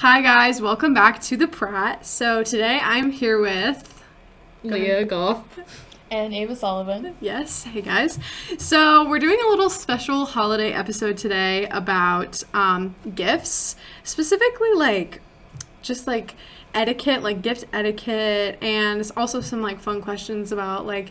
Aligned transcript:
Hi 0.00 0.22
guys, 0.22 0.62
welcome 0.62 0.94
back 0.94 1.20
to 1.22 1.36
the 1.36 1.48
Pratt. 1.48 2.06
So 2.06 2.44
today 2.44 2.78
I'm 2.80 3.10
here 3.10 3.40
with 3.40 4.00
Lia 4.62 5.04
Goff. 5.04 5.58
and 6.08 6.32
Ava 6.32 6.54
Sullivan. 6.54 7.16
yes, 7.20 7.64
hey 7.64 7.80
guys. 7.80 8.16
So 8.58 9.08
we're 9.08 9.18
doing 9.18 9.40
a 9.44 9.48
little 9.48 9.68
special 9.68 10.24
holiday 10.24 10.72
episode 10.72 11.16
today 11.16 11.66
about 11.66 12.44
um, 12.54 12.94
gifts, 13.12 13.74
specifically 14.04 14.72
like 14.72 15.20
just 15.82 16.06
like 16.06 16.36
etiquette, 16.74 17.24
like 17.24 17.42
gift 17.42 17.64
etiquette, 17.72 18.62
and 18.62 19.10
also 19.16 19.40
some 19.40 19.62
like 19.62 19.80
fun 19.80 20.00
questions 20.00 20.52
about 20.52 20.86
like 20.86 21.10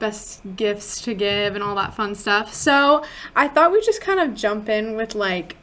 best 0.00 0.40
gifts 0.56 1.00
to 1.02 1.14
give 1.14 1.54
and 1.54 1.62
all 1.62 1.76
that 1.76 1.94
fun 1.94 2.16
stuff. 2.16 2.52
So 2.52 3.04
I 3.36 3.46
thought 3.46 3.70
we'd 3.70 3.84
just 3.84 4.00
kind 4.00 4.18
of 4.18 4.34
jump 4.34 4.68
in 4.68 4.96
with 4.96 5.14
like 5.14 5.54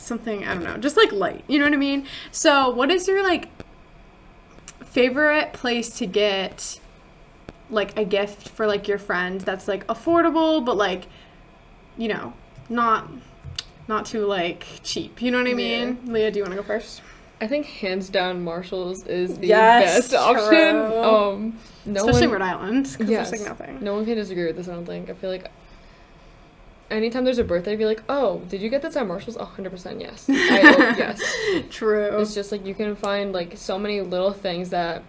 something, 0.00 0.44
I 0.44 0.54
don't 0.54 0.64
know, 0.64 0.76
just 0.76 0.96
like 0.96 1.12
light, 1.12 1.44
you 1.48 1.58
know 1.58 1.64
what 1.64 1.74
I 1.74 1.78
mean? 1.78 2.06
So, 2.32 2.70
what 2.70 2.90
is 2.90 3.06
your 3.08 3.22
like 3.22 3.48
favorite 4.84 5.52
place 5.52 5.90
to 5.98 6.06
get 6.06 6.80
like 7.70 7.96
a 7.98 8.04
gift 8.04 8.48
for 8.50 8.66
like 8.66 8.86
your 8.86 8.98
friend 8.98 9.40
that's 9.40 9.66
like 9.66 9.86
affordable 9.88 10.64
but 10.64 10.76
like 10.76 11.06
you 11.96 12.08
know, 12.08 12.32
not 12.68 13.08
not 13.88 14.06
too 14.06 14.26
like 14.26 14.66
cheap. 14.82 15.20
You 15.22 15.30
know 15.30 15.38
what 15.38 15.46
I 15.48 15.54
mean? 15.54 15.98
Lia, 16.06 16.30
do 16.30 16.38
you 16.38 16.42
want 16.44 16.52
to 16.52 16.56
go 16.56 16.62
first? 16.66 17.02
I 17.40 17.46
think 17.46 17.66
hands 17.66 18.08
down 18.08 18.42
Marshalls 18.42 19.06
is 19.06 19.38
the 19.38 19.48
Yes, 19.48 20.10
best 20.10 20.14
option. 20.14 20.46
true. 20.46 21.04
Um, 21.04 21.58
no 21.84 22.00
Especially 22.00 22.28
one, 22.28 22.40
Rhode 22.40 22.42
Island 22.46 22.84
because 22.92 23.08
Yes. 23.10 23.30
there's 23.30 23.42
like 23.42 23.50
nothing. 23.50 23.78
no 23.84 23.94
one 23.94 24.04
can 24.06 24.14
disagree 24.16 24.46
with 24.46 24.56
this. 24.56 24.68
I 24.68 24.72
don't 24.74 24.86
think. 24.86 25.10
I 25.10 25.12
feel 25.12 25.30
like 25.30 25.50
anytime 26.90 27.24
there's 27.24 27.38
a 27.38 27.44
birthday, 27.44 27.72
I'd 27.72 27.78
be 27.78 27.86
like, 27.86 28.02
"Oh, 28.08 28.40
did 28.48 28.60
you 28.62 28.68
get 28.68 28.82
this 28.82 28.96
at 28.96 29.06
Marshalls?" 29.06 29.36
hundred 29.36 29.70
percent 29.70 30.00
yes. 30.00 30.26
I, 30.30 30.60
oh, 30.78 30.94
yes. 30.98 31.22
True. 31.70 32.18
It's 32.20 32.34
just 32.34 32.52
like 32.52 32.66
you 32.66 32.74
can 32.74 32.94
find 32.96 33.32
like 33.32 33.56
so 33.56 33.78
many 33.78 34.00
little 34.00 34.32
things 34.32 34.70
that 34.70 35.02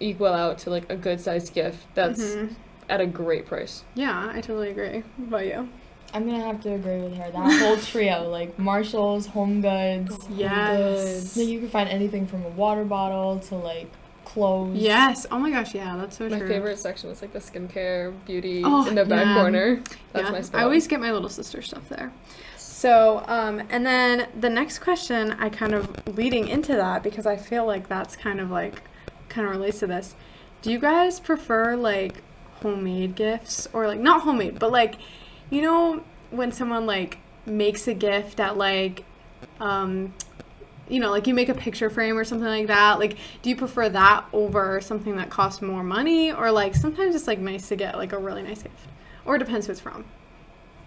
equal 0.00 0.26
out 0.28 0.58
to 0.58 0.70
like 0.70 0.90
a 0.90 0.96
good 0.96 1.20
sized 1.20 1.54
gift 1.54 1.86
that's 1.94 2.20
Mhm. 2.22 2.54
at 2.88 3.00
a 3.00 3.06
great 3.06 3.46
price. 3.46 3.82
Yeah, 3.94 4.30
I 4.32 4.40
totally 4.40 4.70
agree. 4.70 5.02
What 5.16 5.26
about 5.28 5.46
you? 5.46 5.68
I'm 6.14 6.24
gonna 6.26 6.44
have 6.44 6.60
to 6.62 6.72
agree 6.74 6.98
with 6.98 7.16
her. 7.16 7.30
That 7.30 7.60
whole 7.60 7.76
trio, 7.78 8.28
like 8.38 8.58
Marshalls, 8.58 9.26
Home 9.28 9.60
Goods. 9.60 10.16
Yes. 10.30 11.36
Like 11.36 11.48
you 11.48 11.58
can 11.60 11.68
find 11.68 11.88
anything 11.88 12.26
from 12.26 12.44
a 12.44 12.48
water 12.50 12.84
bottle 12.84 13.38
to 13.40 13.56
like 13.56 13.90
clothes. 14.26 14.76
Yes. 14.76 15.24
Oh 15.30 15.38
my 15.38 15.50
gosh, 15.50 15.74
yeah, 15.74 15.96
that's 15.96 16.18
so 16.18 16.28
my 16.28 16.38
true. 16.38 16.46
My 16.46 16.54
favorite 16.54 16.78
section 16.78 17.08
was 17.08 17.22
like 17.22 17.32
the 17.32 17.38
skincare, 17.38 18.12
beauty 18.26 18.62
Oh, 18.64 18.86
in 18.86 18.94
the 18.94 19.04
back 19.06 19.24
yeah. 19.24 19.34
corner. 19.40 19.76
That's 20.12 20.26
yeah, 20.26 20.30
my 20.32 20.40
spot. 20.42 20.60
I 20.60 20.64
always 20.64 20.86
get 20.86 21.00
my 21.00 21.12
little 21.12 21.30
sister 21.30 21.62
stuff 21.62 21.88
there. 21.88 22.12
So, 22.58 23.24
um, 23.26 23.62
and 23.70 23.86
then 23.86 24.28
the 24.38 24.50
next 24.50 24.80
question, 24.80 25.32
I 25.38 25.48
kind 25.48 25.72
of 25.72 25.88
leading 26.18 26.48
into 26.48 26.74
that 26.74 27.02
because 27.02 27.24
I 27.24 27.36
feel 27.36 27.64
like 27.64 27.88
that's 27.88 28.16
kind 28.16 28.38
of 28.40 28.50
like, 28.50 28.82
kind 29.30 29.46
of 29.46 29.52
relates 29.54 29.78
to 29.78 29.86
this. 29.86 30.14
Do 30.60 30.70
you 30.70 30.78
guys 30.78 31.18
prefer 31.20 31.76
like 31.76 32.22
homemade 32.62 33.14
gifts 33.14 33.68
or 33.72 33.86
like 33.86 34.00
not 34.00 34.22
homemade, 34.22 34.58
but 34.58 34.72
like, 34.72 34.96
you 35.48 35.62
know, 35.62 36.02
when 36.30 36.52
someone 36.52 36.84
like 36.84 37.18
makes 37.46 37.86
a 37.88 37.94
gift 37.94 38.40
at 38.40 38.58
like, 38.58 39.04
um, 39.60 40.12
you 40.88 41.00
know, 41.00 41.10
like 41.10 41.26
you 41.26 41.34
make 41.34 41.48
a 41.48 41.54
picture 41.54 41.90
frame 41.90 42.16
or 42.16 42.24
something 42.24 42.48
like 42.48 42.68
that. 42.68 42.98
Like, 42.98 43.16
do 43.42 43.50
you 43.50 43.56
prefer 43.56 43.88
that 43.88 44.24
over 44.32 44.80
something 44.80 45.16
that 45.16 45.30
costs 45.30 45.60
more 45.62 45.82
money, 45.82 46.32
or 46.32 46.50
like 46.50 46.74
sometimes 46.74 47.14
it's 47.14 47.26
like 47.26 47.38
nice 47.38 47.68
to 47.68 47.76
get 47.76 47.96
like 47.96 48.12
a 48.12 48.18
really 48.18 48.42
nice 48.42 48.62
gift, 48.62 48.78
or 49.24 49.36
it 49.36 49.38
depends 49.40 49.66
who 49.66 49.72
it's 49.72 49.80
from. 49.80 50.04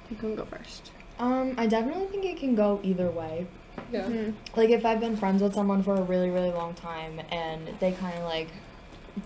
You 0.09 0.17
can 0.17 0.35
go 0.35 0.45
first. 0.45 0.91
Um, 1.19 1.53
I 1.57 1.67
definitely 1.67 2.07
think 2.07 2.25
it 2.25 2.37
can 2.37 2.55
go 2.55 2.79
either 2.81 3.09
way. 3.11 3.45
yeah. 3.91 4.03
Mm-hmm. 4.03 4.31
Like 4.59 4.69
if 4.69 4.85
I've 4.85 4.99
been 4.99 5.17
friends 5.17 5.41
with 5.41 5.53
someone 5.53 5.83
for 5.83 5.95
a 5.95 6.01
really, 6.01 6.29
really 6.29 6.51
long 6.51 6.73
time 6.73 7.21
and 7.29 7.67
they 7.79 7.91
kind 7.91 8.17
of 8.17 8.23
like 8.23 8.47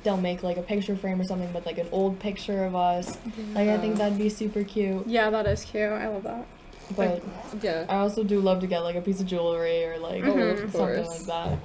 they'll 0.03 0.17
make 0.17 0.41
like 0.41 0.57
a 0.57 0.61
picture 0.61 0.95
frame 0.95 1.21
or 1.21 1.23
something 1.23 1.53
with 1.53 1.65
like 1.67 1.77
an 1.77 1.87
old 1.91 2.19
picture 2.19 2.65
of 2.65 2.75
us. 2.75 3.17
Like 3.53 3.69
I 3.69 3.77
think 3.77 3.97
that'd 3.97 4.17
be 4.17 4.29
super 4.29 4.63
cute. 4.63 5.05
Yeah, 5.07 5.29
that 5.29 5.45
is 5.45 5.63
cute. 5.65 5.83
I 5.83 6.07
love 6.07 6.23
that. 6.23 6.45
But 6.95 7.21
Yeah. 7.61 7.85
I 7.89 7.97
also 7.97 8.23
do 8.23 8.39
love 8.39 8.59
to 8.61 8.67
get 8.67 8.79
like 8.79 8.95
a 8.95 9.01
piece 9.01 9.19
of 9.19 9.25
jewelry 9.27 9.85
or 9.85 9.97
like 9.99 10.23
Mhm. 10.23 10.71
something 10.71 11.05
like 11.05 11.25
that. 11.25 11.57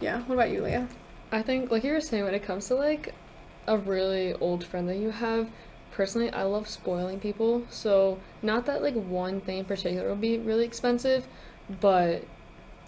Yeah. 0.00 0.22
What 0.22 0.34
about 0.34 0.50
you, 0.50 0.62
Lia? 0.62 0.88
I 1.32 1.42
think, 1.42 1.70
like 1.70 1.84
you 1.84 1.92
were 1.92 2.00
saying, 2.00 2.24
when 2.24 2.34
it 2.34 2.42
comes 2.42 2.66
to 2.68 2.74
like 2.74 3.14
a 3.66 3.76
really 3.76 4.34
old 4.34 4.64
friend 4.64 4.88
that 4.88 4.96
you 4.96 5.10
have, 5.10 5.50
personally, 5.92 6.30
I 6.30 6.44
love 6.44 6.68
spoiling 6.68 7.18
people. 7.20 7.62
So, 7.68 8.18
not 8.42 8.64
that 8.66 8.82
like 8.82 8.94
one 8.94 9.40
thing 9.40 9.58
in 9.58 9.64
particular 9.64 10.08
will 10.08 10.16
be 10.16 10.38
really 10.38 10.64
expensive, 10.64 11.26
but 11.80 12.22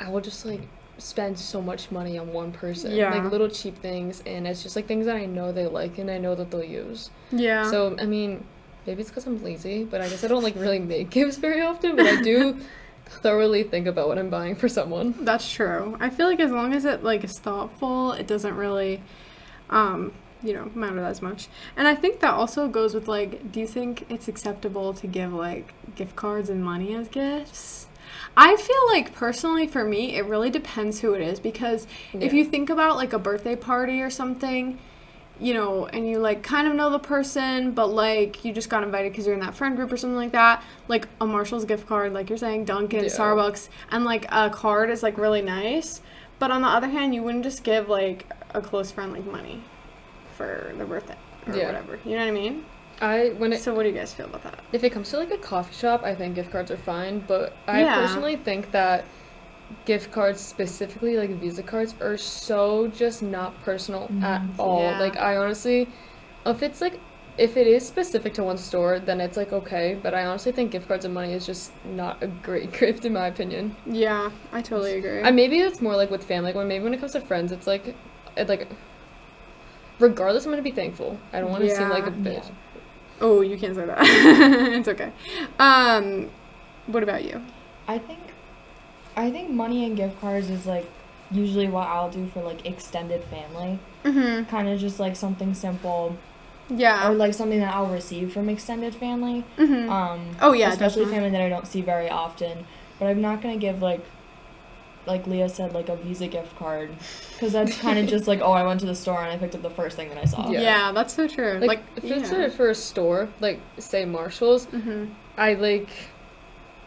I 0.00 0.09
will 0.09 0.21
just 0.22 0.47
like 0.47 0.62
spend 0.99 1.38
so 1.38 1.61
much 1.61 1.91
money 1.91 2.17
on 2.19 2.32
one 2.32 2.53
person. 2.53 2.93
Yeah. 2.93 3.12
Like 3.12 3.31
little 3.31 3.49
cheap 3.49 3.77
things, 3.78 4.22
and 4.25 4.47
it's 4.47 4.62
just 4.62 4.77
like 4.77 4.87
things 4.87 5.06
that 5.06 5.17
I 5.17 5.27
know 5.27 5.53
they 5.53 5.67
like 5.67 5.99
and 5.99 6.11
I 6.11 6.19
know 6.19 6.34
that 6.34 6.50
they'll 6.50 6.65
use. 6.65 7.11
Yeah. 7.31 7.71
So, 7.71 7.97
I 7.99 8.06
mean, 8.06 8.44
maybe 8.87 9.01
it's 9.01 9.11
because 9.11 9.27
I'm 9.27 9.43
lazy, 9.43 9.85
but 9.85 10.01
I 10.01 10.09
guess 10.09 10.25
I 10.25 10.29
don't 10.29 10.43
like 10.43 10.57
really 10.57 10.79
make 10.79 11.11
gifts 11.19 11.37
very 11.37 11.61
often, 11.61 11.97
but 11.97 12.07
I 12.07 12.21
do 12.23 12.61
thoroughly 13.07 13.63
think 13.63 13.87
about 13.87 14.09
what 14.09 14.19
I'm 14.19 14.31
buying 14.31 14.55
for 14.55 14.69
someone. 14.69 15.15
that's 15.25 15.51
true. 15.51 15.97
I 16.01 16.11
feel 16.11 16.27
like 16.27 16.41
as 16.41 16.51
long 16.51 16.73
as 16.73 16.85
it 16.85 17.03
like 17.03 17.25
is 17.25 17.39
thoughtful, 17.39 18.13
it 18.13 18.27
doesn't 18.27 18.57
really, 18.57 19.03
um, 19.69 20.13
you 20.43 20.55
know, 20.55 20.71
matter 20.75 21.01
as 21.01 21.21
much. 21.21 21.49
And 21.77 21.89
I 21.89 21.95
think 21.95 22.21
that 22.21 22.35
also 22.35 22.69
goes 22.69 22.95
with 22.95 23.09
like, 23.09 23.53
do 23.53 23.61
you 23.61 23.67
think 23.67 24.07
it's 24.09 24.29
acceptable 24.29 24.95
to 24.95 25.07
give 25.07 25.33
like 25.33 25.75
gift 25.97 26.17
cards 26.17 26.49
and 26.49 26.65
money 26.65 26.95
as 26.95 27.09
gifts? 27.09 27.89
I 28.37 28.57
feel 28.57 28.87
like 28.89 29.15
personally 29.15 29.67
for 29.67 29.85
me, 29.85 30.17
it 30.17 30.25
really 30.25 30.51
depends 30.51 31.01
who 31.01 31.15
it 31.15 31.21
is 31.21 31.41
because 31.41 31.87
if 32.12 32.33
you 32.33 32.45
think 32.45 32.71
about 32.71 32.97
like 32.97 33.12
a 33.12 33.19
birthday 33.19 33.57
party 33.57 34.01
or 34.01 34.11
something, 34.11 34.79
you 35.41 35.55
know, 35.55 35.87
and 35.87 36.06
you 36.06 36.19
like 36.19 36.43
kind 36.43 36.69
of 36.69 36.75
know 36.75 36.91
the 36.91 36.99
person, 36.99 37.73
but 37.73 37.87
like 37.87 38.45
you 38.45 38.53
just 38.53 38.69
got 38.69 38.83
invited 38.83 39.11
because 39.12 39.27
you're 39.27 39.34
in 39.34 39.41
that 39.41 39.55
friend 39.55 39.75
group 39.77 39.91
or 39.91 39.97
something 39.97 40.17
like 40.17 40.33
that, 40.33 40.62
like 40.89 41.09
a 41.21 41.27
Marshall's 41.27 41.65
gift 41.65 41.87
card, 41.87 42.12
like 42.12 42.28
you're 42.28 42.39
saying, 42.39 42.65
Dunkin', 42.67 43.05
Yeah. 43.05 43.11
Starbucks, 43.11 43.69
and 43.91 44.05
like 44.05 44.27
a 44.31 44.50
card 44.50 44.91
is 44.91 45.03
like 45.03 45.17
really 45.19 45.43
nice. 45.43 46.03
But 46.39 46.50
on 46.50 46.62
the 46.62 46.69
other 46.69 46.89
hand, 46.89 47.15
you 47.15 47.23
wouldn't 47.23 47.45
just 47.45 47.65
give 47.65 47.89
like 47.89 48.27
a 48.55 48.61
close 48.61 48.91
friend 48.91 49.12
like 49.12 49.25
money 49.27 49.62
for 50.37 50.73
their 50.77 50.87
birthday 50.87 51.17
or 51.47 51.55
Yeah. 51.56 51.67
whatever. 51.67 51.99
You 52.05 52.12
know 52.12 52.23
what 52.25 52.29
I 52.29 52.33
mean? 52.33 52.65
I 53.03 53.29
when 53.39 53.53
it 53.55 53.61
So 53.61 53.73
what 53.75 53.84
do 53.84 53.89
you 53.89 53.95
guys 53.95 54.12
feel 54.12 54.27
about 54.27 54.43
that? 54.43 54.59
If 54.73 54.84
it 54.84 54.91
comes 54.91 55.09
to 55.11 55.17
like 55.17 55.31
a 55.31 55.39
coffee 55.39 55.75
shop, 55.75 56.03
I 56.05 56.15
think 56.15 56.34
gift 56.34 56.50
cards 56.53 56.71
are 56.71 56.77
fine, 56.77 57.21
but 57.27 57.55
I 57.67 57.81
Yeah. 57.81 57.95
personally 57.95 58.37
think 58.37 58.73
that 58.73 59.05
gift 59.84 60.10
cards 60.12 60.41
specifically 60.41 61.16
like 61.16 61.31
Visa 61.31 61.62
cards 61.62 61.94
are 62.00 62.16
so 62.16 62.88
just 62.88 63.22
not 63.22 63.60
personal 63.62 64.04
at 64.22 64.42
Mhm. 64.42 64.58
all. 64.58 64.81
Yeah. 64.82 64.98
Like 65.00 65.16
I 65.16 65.36
honestly 65.36 65.88
if 66.47 66.62
it's 66.62 66.81
like 66.81 66.98
if 67.38 67.56
it 67.56 67.66
is 67.66 67.86
specific 67.86 68.34
to 68.34 68.42
one 68.44 68.58
store, 68.58 68.98
then 68.98 69.20
it's 69.20 69.36
like 69.36 69.53
okay, 69.53 69.98
but 70.03 70.12
I 70.14 70.25
honestly 70.26 70.53
think 70.53 70.72
gift 70.72 70.88
cards 70.88 71.04
and 71.04 71.14
money 71.14 71.32
is 71.32 71.47
just 71.47 71.72
not 71.84 72.22
a 72.22 72.26
great 72.26 72.72
gift 72.78 73.04
in 73.04 73.12
my 73.14 73.26
opinion. 73.28 73.76
Yeah, 73.86 74.31
I 74.53 74.60
totally 74.62 74.94
agree. 74.98 75.22
And 75.22 75.34
maybe 75.36 75.58
it's 75.60 75.81
more 75.81 75.97
like 75.97 76.10
with 76.10 76.25
family, 76.25 76.52
when 76.52 76.69
maybe 76.69 76.84
when 76.84 76.92
it 76.94 77.00
comes 77.00 77.12
to 77.12 77.20
friends, 77.20 77.52
it's 77.52 77.66
like 77.66 77.94
it 78.37 78.48
like 78.48 78.69
regardless 79.98 80.44
I'm 80.44 80.52
gonna 80.52 80.62
be 80.62 80.70
thankful. 80.70 81.19
I 81.32 81.41
don't 81.41 81.50
want 81.50 81.62
to 81.64 81.75
seem 81.75 81.88
like 81.88 82.06
a 82.06 82.10
Yeah. 82.10 82.16
bitch. 82.41 82.50
oh, 83.22 83.42
you 83.42 83.58
can't 83.58 83.75
say 83.75 83.84
that. 83.84 83.98
it's 84.00 84.88
okay. 84.88 85.12
Um, 85.58 86.31
what 86.87 87.02
about 87.02 87.22
you? 87.25 87.42
I 87.87 87.98
think 87.98 88.19
I 89.16 89.31
think 89.31 89.50
money 89.50 89.84
and 89.84 89.97
gift 89.97 90.21
cards 90.21 90.48
is 90.50 90.66
like 90.66 90.87
usually 91.31 91.69
what 91.69 91.87
I'll 91.88 92.10
do 92.10 92.26
for 92.26 92.43
like 92.43 92.66
extended 92.66 93.22
family. 93.25 93.78
Mm-hmm. 94.04 94.44
Kind 94.50 94.69
of 94.69 94.78
just 94.81 94.98
like 94.98 95.15
something 95.16 95.54
simple 95.54 96.16
Yeah. 96.69 97.09
or 97.09 97.15
like 97.15 97.34
something 97.34 97.60
that 97.60 97.75
I'll 97.75 97.87
receive 97.87 98.32
from 98.32 98.49
extended 98.49 98.94
family. 98.94 99.44
mm-hmm. 99.59 99.91
Um 99.91 100.37
Oh, 100.41 100.53
yeah, 100.53 100.70
especially 100.70 101.04
definitely. 101.04 101.31
family 101.31 101.31
that 101.38 101.43
I 101.43 101.49
don't 101.49 101.66
see 101.66 101.82
very 101.82 102.09
often. 102.09 102.66
But 102.99 103.06
I'm 103.06 103.20
not 103.20 103.43
going 103.43 103.54
to 103.54 103.60
give 103.60 103.81
like 103.82 104.04
like 105.06 105.26
Lia 105.26 105.49
said 105.49 105.72
like 105.72 105.88
a 105.88 105.97
Visa 105.97 106.26
gift 106.29 106.55
card 106.56 106.90
cuz 107.38 107.52
that's 107.52 107.75
kind 107.79 107.99
of 107.99 108.06
just 108.06 108.29
like 108.29 108.40
oh 108.43 108.52
I 108.52 108.64
went 108.67 108.81
to 108.81 108.87
the 108.87 108.94
store 108.94 109.23
and 109.23 109.32
I 109.32 109.38
picked 109.38 109.55
up 109.55 109.62
the 109.62 109.70
first 109.70 109.96
thing 109.96 110.08
that 110.11 110.19
I 110.19 110.26
saw. 110.26 110.50
Yeah. 110.50 110.61
yeah. 110.61 110.93
that's 110.93 111.14
so 111.14 111.26
true. 111.26 111.55
Like, 111.55 111.69
Like, 111.69 111.82
if 111.96 112.05
it's 112.05 112.31
yeah. 112.31 112.49
for, 112.49 112.50
for 112.50 112.70
a 112.70 112.75
store, 112.75 113.29
like 113.40 113.61
say 113.79 114.05
Marshalls, 114.05 114.67
mm-hmm. 114.67 115.06
I 115.38 115.55
like, 115.55 115.88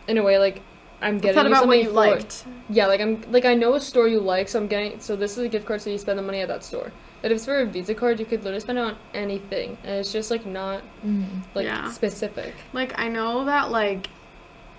in 0.07 0.17
a 0.19 0.23
way, 0.23 0.37
like 0.37 0.61
I'm 1.03 1.17
getting 1.19 1.35
thought 1.35 1.45
you 1.45 1.51
about 1.53 1.67
what 1.67 1.75
something 1.75 1.81
you 1.83 1.91
liked. 1.91 2.45
yeah, 2.69 2.87
like 2.87 3.01
I'm 3.01 3.21
like 3.31 3.45
I 3.45 3.53
know 3.53 3.73
a 3.75 3.81
store 3.81 4.07
you 4.07 4.19
like, 4.19 4.47
so 4.47 4.59
I'm 4.59 4.67
getting 4.67 4.99
so 4.99 5.15
this 5.15 5.33
is 5.33 5.39
a 5.39 5.49
gift 5.49 5.65
card, 5.65 5.81
so 5.81 5.89
you 5.89 5.97
spend 5.97 6.17
the 6.17 6.23
money 6.23 6.39
at 6.41 6.47
that 6.47 6.63
store. 6.63 6.91
But 7.21 7.31
if 7.31 7.35
it's 7.37 7.45
for 7.45 7.59
a 7.61 7.65
Visa 7.65 7.93
card, 7.93 8.19
you 8.19 8.25
could 8.25 8.39
literally 8.43 8.59
spend 8.59 8.77
it 8.79 8.81
on 8.81 8.95
anything, 9.13 9.77
and 9.83 9.95
it's 9.95 10.11
just 10.11 10.31
like 10.31 10.45
not 10.45 10.81
Mhm. 11.05 11.25
like 11.55 11.65
Yeah. 11.65 11.89
specific. 11.91 12.53
Like 12.73 12.97
I 12.99 13.07
know 13.09 13.45
that 13.45 13.69
like 13.71 14.09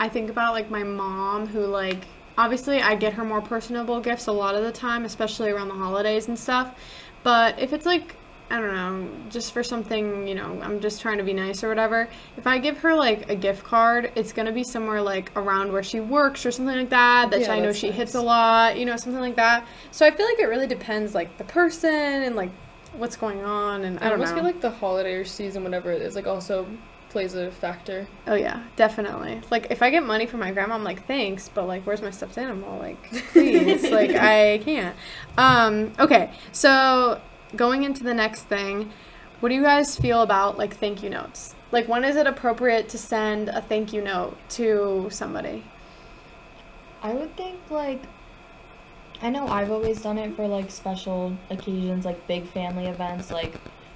I 0.01 0.09
think 0.09 0.29
about 0.31 0.53
like 0.55 0.71
my 0.71 0.83
mom 0.83 1.47
who 1.47 1.61
like 1.67 2.07
obviously 2.37 2.83
I 2.83 2.97
get 2.97 3.13
her 3.15 3.25
more 3.25 3.41
personable 3.41 4.01
gifts 4.01 4.27
a 4.27 4.33
lot 4.33 4.55
of 4.57 4.63
the 4.65 4.73
time, 4.73 5.05
especially 5.05 5.51
around 5.51 5.69
the 5.69 5.75
holidays 5.75 6.27
and 6.29 6.39
stuff. 6.39 6.75
But 7.23 7.59
if 7.59 7.73
it's 7.73 7.87
like 7.87 8.17
I 8.51 8.61
don't 8.61 8.75
know, 8.75 9.09
just 9.31 9.53
for 9.53 9.63
something, 9.65 10.29
you 10.29 10.35
know, 10.35 10.61
I'm 10.63 10.79
just 10.81 11.01
trying 11.01 11.19
to 11.19 11.25
be 11.25 11.33
nice 11.33 11.65
or 11.65 11.69
whatever. 11.69 12.09
If 12.37 12.47
I 12.47 12.59
give 12.59 12.79
her 12.79 12.95
like 12.95 13.29
a 13.31 13.35
gift 13.35 13.65
card, 13.65 14.13
it's 14.15 14.33
gonna 14.33 14.53
be 14.53 14.63
somewhere 14.65 15.01
like 15.03 15.33
around 15.37 15.73
where 15.73 15.83
she 15.83 16.01
works 16.01 16.45
or 16.47 16.53
something 16.53 16.77
like 16.77 16.91
that 16.91 17.31
that 17.31 17.41
Yeah, 17.41 17.53
I 17.53 17.59
know 17.61 17.73
she 17.73 17.89
nice. 17.89 17.97
hits 17.97 18.15
a 18.15 18.21
lot, 18.21 18.79
you 18.79 18.85
know, 18.85 18.97
something 18.97 19.21
like 19.21 19.37
that. 19.37 19.67
So 19.91 20.07
I 20.07 20.11
feel 20.11 20.27
like 20.27 20.39
it 20.39 20.47
really 20.47 20.67
depends, 20.67 21.15
like 21.15 21.37
the 21.39 21.45
person 21.45 21.91
and 21.95 22.37
like 22.37 22.51
what's 22.93 23.17
going 23.17 23.43
on, 23.45 23.85
and 23.85 23.99
I 24.01 24.07
I 24.07 24.11
don't 24.11 24.21
almost 24.21 24.35
know. 24.35 24.35
feel 24.35 24.45
like 24.45 24.61
the 24.61 24.71
holiday 24.71 25.15
or 25.15 25.25
season, 25.25 25.65
whatever 25.65 25.91
it 25.91 26.03
is, 26.03 26.15
like 26.15 26.27
also 26.27 26.79
plays 27.09 27.35
a 27.35 27.51
factor. 27.51 28.09
oh 28.27 28.35
yeah, 28.35 28.65
definitely. 28.77 29.41
Like 29.51 29.69
if 29.71 29.83
I 29.83 29.91
get 29.91 30.05
money 30.05 30.27
from 30.27 30.41
my 30.41 30.53
grandma, 30.53 30.75
I'm 30.75 30.85
like 30.85 31.07
thanks, 31.07 31.49
but 31.49 31.67
like 31.67 31.87
where's 31.87 32.03
my 32.03 32.11
stuffed 32.11 32.39
animal? 32.39 32.79
Like 32.79 33.11
please, 33.33 33.91
like 33.91 34.15
I 34.15 34.59
can't. 34.65 34.97
Um, 35.39 35.93
okay, 35.99 36.33
so 36.53 37.21
going 37.57 37.85
into 37.85 38.03
the 38.05 38.15
next 38.15 38.43
thing, 38.43 38.91
what 39.41 39.49
do 39.49 39.55
you 39.55 39.63
guys 39.63 39.97
feel 39.97 40.23
about 40.23 40.59
like 40.59 40.77
thank 40.77 41.03
you 41.03 41.11
notes? 41.11 41.55
Like 41.73 41.89
when 41.89 42.05
is 42.05 42.17
it 42.17 42.27
appropriate 42.27 42.89
to 42.91 42.99
send 42.99 43.49
a 43.49 43.61
thank 43.61 43.93
you 43.93 44.03
note 44.03 44.37
to 44.51 45.09
somebody? 45.11 45.65
I 47.03 47.13
would 47.13 47.37
think 47.37 47.59
like 47.71 48.03
I 49.23 49.31
know 49.31 49.47
I've 49.47 49.71
always 49.71 50.03
done 50.03 50.19
it 50.19 50.35
for 50.35 50.47
like 50.49 50.71
special 50.71 51.37
occasions, 51.51 52.05
like 52.05 52.27
big 52.27 52.47
family 52.47 52.87
events, 52.87 53.31
like 53.31 53.55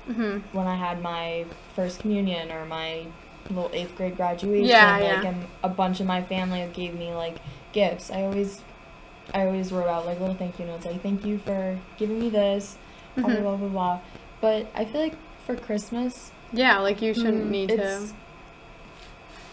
Mm-hmm. 0.09 0.57
when 0.57 0.67
I 0.67 0.75
had 0.75 1.03
my 1.03 1.45
first 1.77 2.01
communion 2.01 2.51
or 2.51 2.65
my 2.65 3.07
little 3.51 3.71
eighth 3.75 3.95
grade 3.95 4.17
graduation. 4.17 4.67
Yeah, 4.67 4.93
like, 4.93 5.03
yeah. 5.03 5.27
And 5.29 5.47
a 5.63 5.69
bunch 5.69 6.01
of 6.01 6.07
my 6.07 6.23
family 6.23 6.67
gave 6.73 6.95
me 6.95 7.13
like 7.13 7.37
gifts. 7.73 8.11
I 8.11 8.23
always, 8.23 8.63
I 9.35 9.45
always 9.45 9.71
wrote 9.71 9.87
out 9.87 10.07
like 10.07 10.19
little 10.19 10.35
thank 10.35 10.59
you 10.59 10.65
notes, 10.65 10.87
like 10.87 11.03
thank 11.03 11.27
you 11.27 11.37
for 11.37 11.79
giving 11.99 12.19
me 12.21 12.31
this, 12.31 12.79
blah 13.23 13.29
blah 13.31 13.39
Mhm. 13.39 13.43
blah 13.43 13.57
blah 13.57 13.69
blah. 13.69 14.01
But 14.41 14.67
I 14.75 14.85
feel 14.85 15.01
like 15.01 15.15
for 15.47 15.57
Christmas, 15.57 16.31
Yeah, 16.53 16.79
like 16.79 17.03
you 17.03 17.13
shouldn't 17.15 17.47
Mm, 17.47 17.51
need 17.51 17.69
to. 17.71 18.09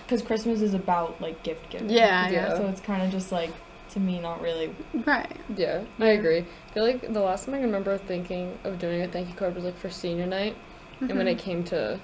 because 0.06 0.22
Christmas 0.22 0.62
is 0.62 0.74
about 0.74 1.20
like 1.22 1.42
gift 1.44 1.70
giving. 1.70 1.90
Yeah, 1.90 2.28
Yeah. 2.28 2.32
yeah. 2.50 2.58
So 2.58 2.68
it's 2.68 2.82
kind 2.82 3.02
of 3.04 3.12
just 3.12 3.32
like 3.32 3.52
to 3.92 4.00
me 4.00 4.20
not 4.20 4.42
really. 4.42 4.72
Right. 4.94 5.32
Yeah, 5.56 5.82
I 6.00 6.08
agree. 6.10 6.40
I 6.40 6.74
feel 6.74 6.84
like 6.84 7.02
the 7.14 7.22
last 7.22 7.46
time 7.46 7.56
I 7.56 7.58
can 7.58 7.68
remember 7.68 7.98
thinking 7.98 8.58
of 8.64 8.80
doing 8.80 9.02
a 9.02 9.08
thank 9.08 9.30
you 9.30 9.36
card 9.36 9.56
was 9.56 9.64
like 9.64 9.78
for 9.78 9.90
senior 9.90 10.26
night, 10.26 10.56
and 11.02 11.18
when 11.18 11.28
it 11.28 11.38
came 11.38 11.64
to, 11.66 12.00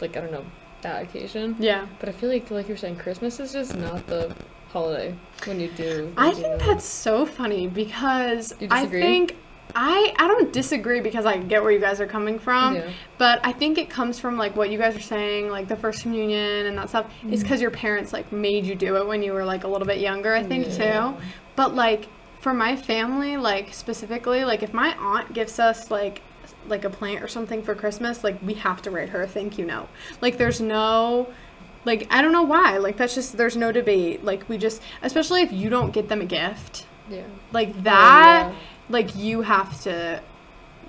like 0.00 0.16
I 0.16 0.20
don't 0.20 0.32
know, 0.32 0.44
that 0.82 1.02
occasion. 1.02 1.56
Yeah. 1.58 1.86
But 2.00 2.08
I 2.08 2.12
feel 2.12 2.28
like, 2.28 2.50
like 2.50 2.68
you're 2.68 2.76
saying, 2.76 2.96
Christmas 2.96 3.38
is 3.40 3.52
just 3.52 3.76
not 3.76 4.06
the 4.06 4.34
holiday 4.72 5.14
when 5.44 5.60
you 5.60 5.68
do. 5.68 6.12
I 6.16 6.28
you 6.28 6.34
think 6.34 6.48
notes. 6.48 6.66
that's 6.66 6.84
so 6.86 7.26
funny 7.26 7.66
because 7.68 8.54
You 8.58 8.68
I 8.70 8.80
disagree? 8.80 9.00
think 9.00 9.36
I 9.74 10.14
I 10.18 10.28
don't 10.28 10.52
disagree 10.52 11.00
because 11.00 11.26
I 11.26 11.36
get 11.38 11.62
where 11.62 11.72
you 11.72 11.78
guys 11.80 12.00
are 12.00 12.06
coming 12.06 12.38
from, 12.38 12.76
yeah. 12.76 12.90
but 13.18 13.40
I 13.44 13.52
think 13.52 13.78
it 13.78 13.88
comes 13.90 14.18
from 14.18 14.36
like 14.38 14.54
what 14.56 14.70
you 14.70 14.78
guys 14.78 14.96
are 14.96 15.00
saying, 15.00 15.48
like 15.50 15.68
the 15.68 15.76
first 15.76 16.02
communion 16.02 16.66
and 16.66 16.76
that 16.78 16.88
stuff. 16.88 17.06
It's 17.28 17.40
Mhm. 17.40 17.42
because 17.44 17.60
your 17.60 17.70
parents 17.70 18.12
like 18.12 18.30
made 18.32 18.64
you 18.66 18.74
do 18.74 18.96
it 18.96 19.06
when 19.06 19.22
you 19.22 19.32
were 19.32 19.44
like 19.44 19.64
a 19.64 19.68
little 19.68 19.86
bit 19.86 19.98
younger, 19.98 20.34
I 20.34 20.42
think 20.42 20.66
Yeah. 20.78 21.12
too. 21.12 21.22
But 21.56 21.74
like 21.74 22.08
for 22.40 22.52
my 22.52 22.76
family, 22.76 23.36
like 23.36 23.72
specifically, 23.72 24.44
like 24.44 24.62
if 24.62 24.74
my 24.74 24.94
aunt 24.98 25.32
gives 25.32 25.58
us 25.58 25.90
like 25.90 26.22
like 26.68 26.84
a 26.84 26.90
plant 26.90 27.22
or 27.22 27.28
something 27.28 27.62
for 27.62 27.74
Christmas, 27.74 28.22
like 28.22 28.36
we 28.44 28.54
have 28.54 28.82
to 28.82 28.90
write 28.90 29.08
her 29.10 29.22
a 29.22 29.26
thank 29.26 29.58
you 29.58 29.64
note. 29.64 29.88
Like 30.20 30.38
there's 30.38 30.60
no 30.60 31.28
like 31.84 32.06
I 32.10 32.22
don't 32.22 32.32
know 32.32 32.42
why. 32.44 32.78
Like 32.78 32.96
that's 32.96 33.14
just 33.14 33.36
there's 33.36 33.56
no 33.56 33.72
debate. 33.72 34.24
Like 34.24 34.48
we 34.48 34.58
just 34.58 34.80
especially 35.02 35.42
if 35.42 35.52
you 35.52 35.68
don't 35.70 35.92
get 35.92 36.08
them 36.08 36.20
a 36.20 36.24
gift, 36.24 36.86
Yeah. 37.10 37.22
like 37.52 37.82
that 37.84 38.50
Oh, 38.52 38.54
like 38.92 39.16
you 39.16 39.42
have 39.42 39.80
to 39.82 40.22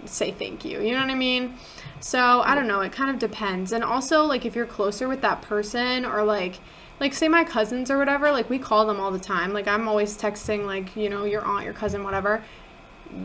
say 0.05 0.31
thank 0.31 0.65
you. 0.65 0.81
You 0.81 0.91
know 0.93 0.99
what 1.01 1.09
I 1.09 1.15
mean? 1.15 1.55
So 1.99 2.41
I 2.41 2.53
don't 2.55 2.67
know. 2.67 2.81
It 2.81 2.91
kind 2.91 3.09
of 3.09 3.19
depends. 3.19 3.71
And 3.71 3.83
also 3.83 4.23
like 4.25 4.45
if 4.45 4.55
you're 4.55 4.65
closer 4.65 5.07
with 5.07 5.21
that 5.21 5.41
person 5.41 6.05
or 6.05 6.23
like 6.23 6.59
like 6.99 7.13
say 7.13 7.27
my 7.27 7.43
cousins 7.43 7.89
or 7.89 7.97
whatever, 7.97 8.31
like 8.31 8.49
we 8.49 8.59
call 8.59 8.85
them 8.85 8.99
all 8.99 9.11
the 9.11 9.19
time. 9.19 9.53
Like 9.53 9.67
I'm 9.67 9.87
always 9.87 10.17
texting 10.17 10.65
like 10.65 10.95
you 10.95 11.09
know 11.09 11.23
your 11.25 11.41
aunt, 11.43 11.63
your 11.65 11.73
cousin, 11.73 12.03
whatever. 12.03 12.43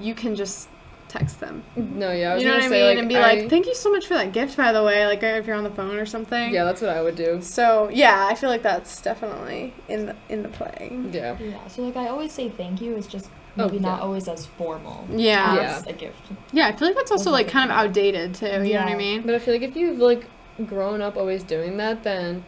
You 0.01 0.15
can 0.15 0.35
just 0.37 0.69
text 1.09 1.41
them. 1.41 1.63
No, 1.75 2.13
yeah. 2.13 2.33
I 2.33 2.35
was 2.35 2.43
you 2.43 2.49
know 2.49 2.55
what 2.57 2.63
gonna 2.63 2.67
I 2.67 2.69
say, 2.69 2.81
mean? 2.81 2.89
like, 2.91 2.99
and 2.99 3.09
be 3.09 3.17
I- 3.17 3.21
like, 3.41 3.51
thank 3.51 3.67
you 3.67 3.75
so 3.75 3.91
much 3.91 4.07
for 4.07 4.15
that 4.15 4.33
gift, 4.33 4.57
by 4.57 4.73
the 4.73 4.83
way. 4.85 5.07
Like 5.07 5.23
if 5.23 5.47
you're 5.47 5.57
on 5.57 5.65
the 5.65 5.71
phone 5.71 5.97
or 5.97 6.07
something. 6.07 6.53
Yeah, 6.53 6.65
that's 6.65 6.81
what 6.83 6.91
I 6.91 7.03
would 7.03 7.17
do. 7.17 7.41
So 7.43 7.89
yeah, 7.93 8.27
I 8.31 8.35
feel 8.35 8.51
like 8.51 8.63
that's 8.63 9.01
definitely 9.03 9.75
in 9.89 10.07
the 10.07 10.17
in 10.29 10.43
the 10.43 10.49
play. 10.51 10.97
Yeah. 11.11 11.37
Yeah. 11.41 11.67
So 11.69 11.83
like 11.83 11.97
I 11.97 12.09
always 12.09 12.33
say 12.33 12.49
thank 12.49 12.81
you. 12.81 12.95
It's 12.97 13.07
just 13.07 13.31
Oh, 13.57 13.65
maybe 13.67 13.79
not 13.81 13.99
yeah. 13.99 14.05
always 14.05 14.29
as 14.29 14.47
formal. 14.47 15.07
Yeah. 15.11 15.77
As 15.79 15.87
a 15.87 15.93
gift. 15.93 16.21
Yeah, 16.53 16.69
I 16.69 16.73
feel 16.77 16.89
like 16.89 16.97
that's 16.97 17.11
also 17.11 17.31
like 17.31 17.49
kind 17.49 17.71
of 17.71 17.77
outdated 17.77 18.35
too. 18.35 18.47
You 18.47 18.75
know 18.75 18.81
what 18.85 18.89
I 18.89 18.95
mean? 18.97 19.23
But 19.23 19.35
I 19.35 19.39
feel 19.39 19.55
like 19.55 19.63
if 19.63 19.75
you've 19.77 19.99
like 19.99 20.27
grown 20.67 21.01
up 21.01 21.17
always 21.17 21.43
doing 21.43 21.77
that, 21.79 22.03
then 22.05 22.45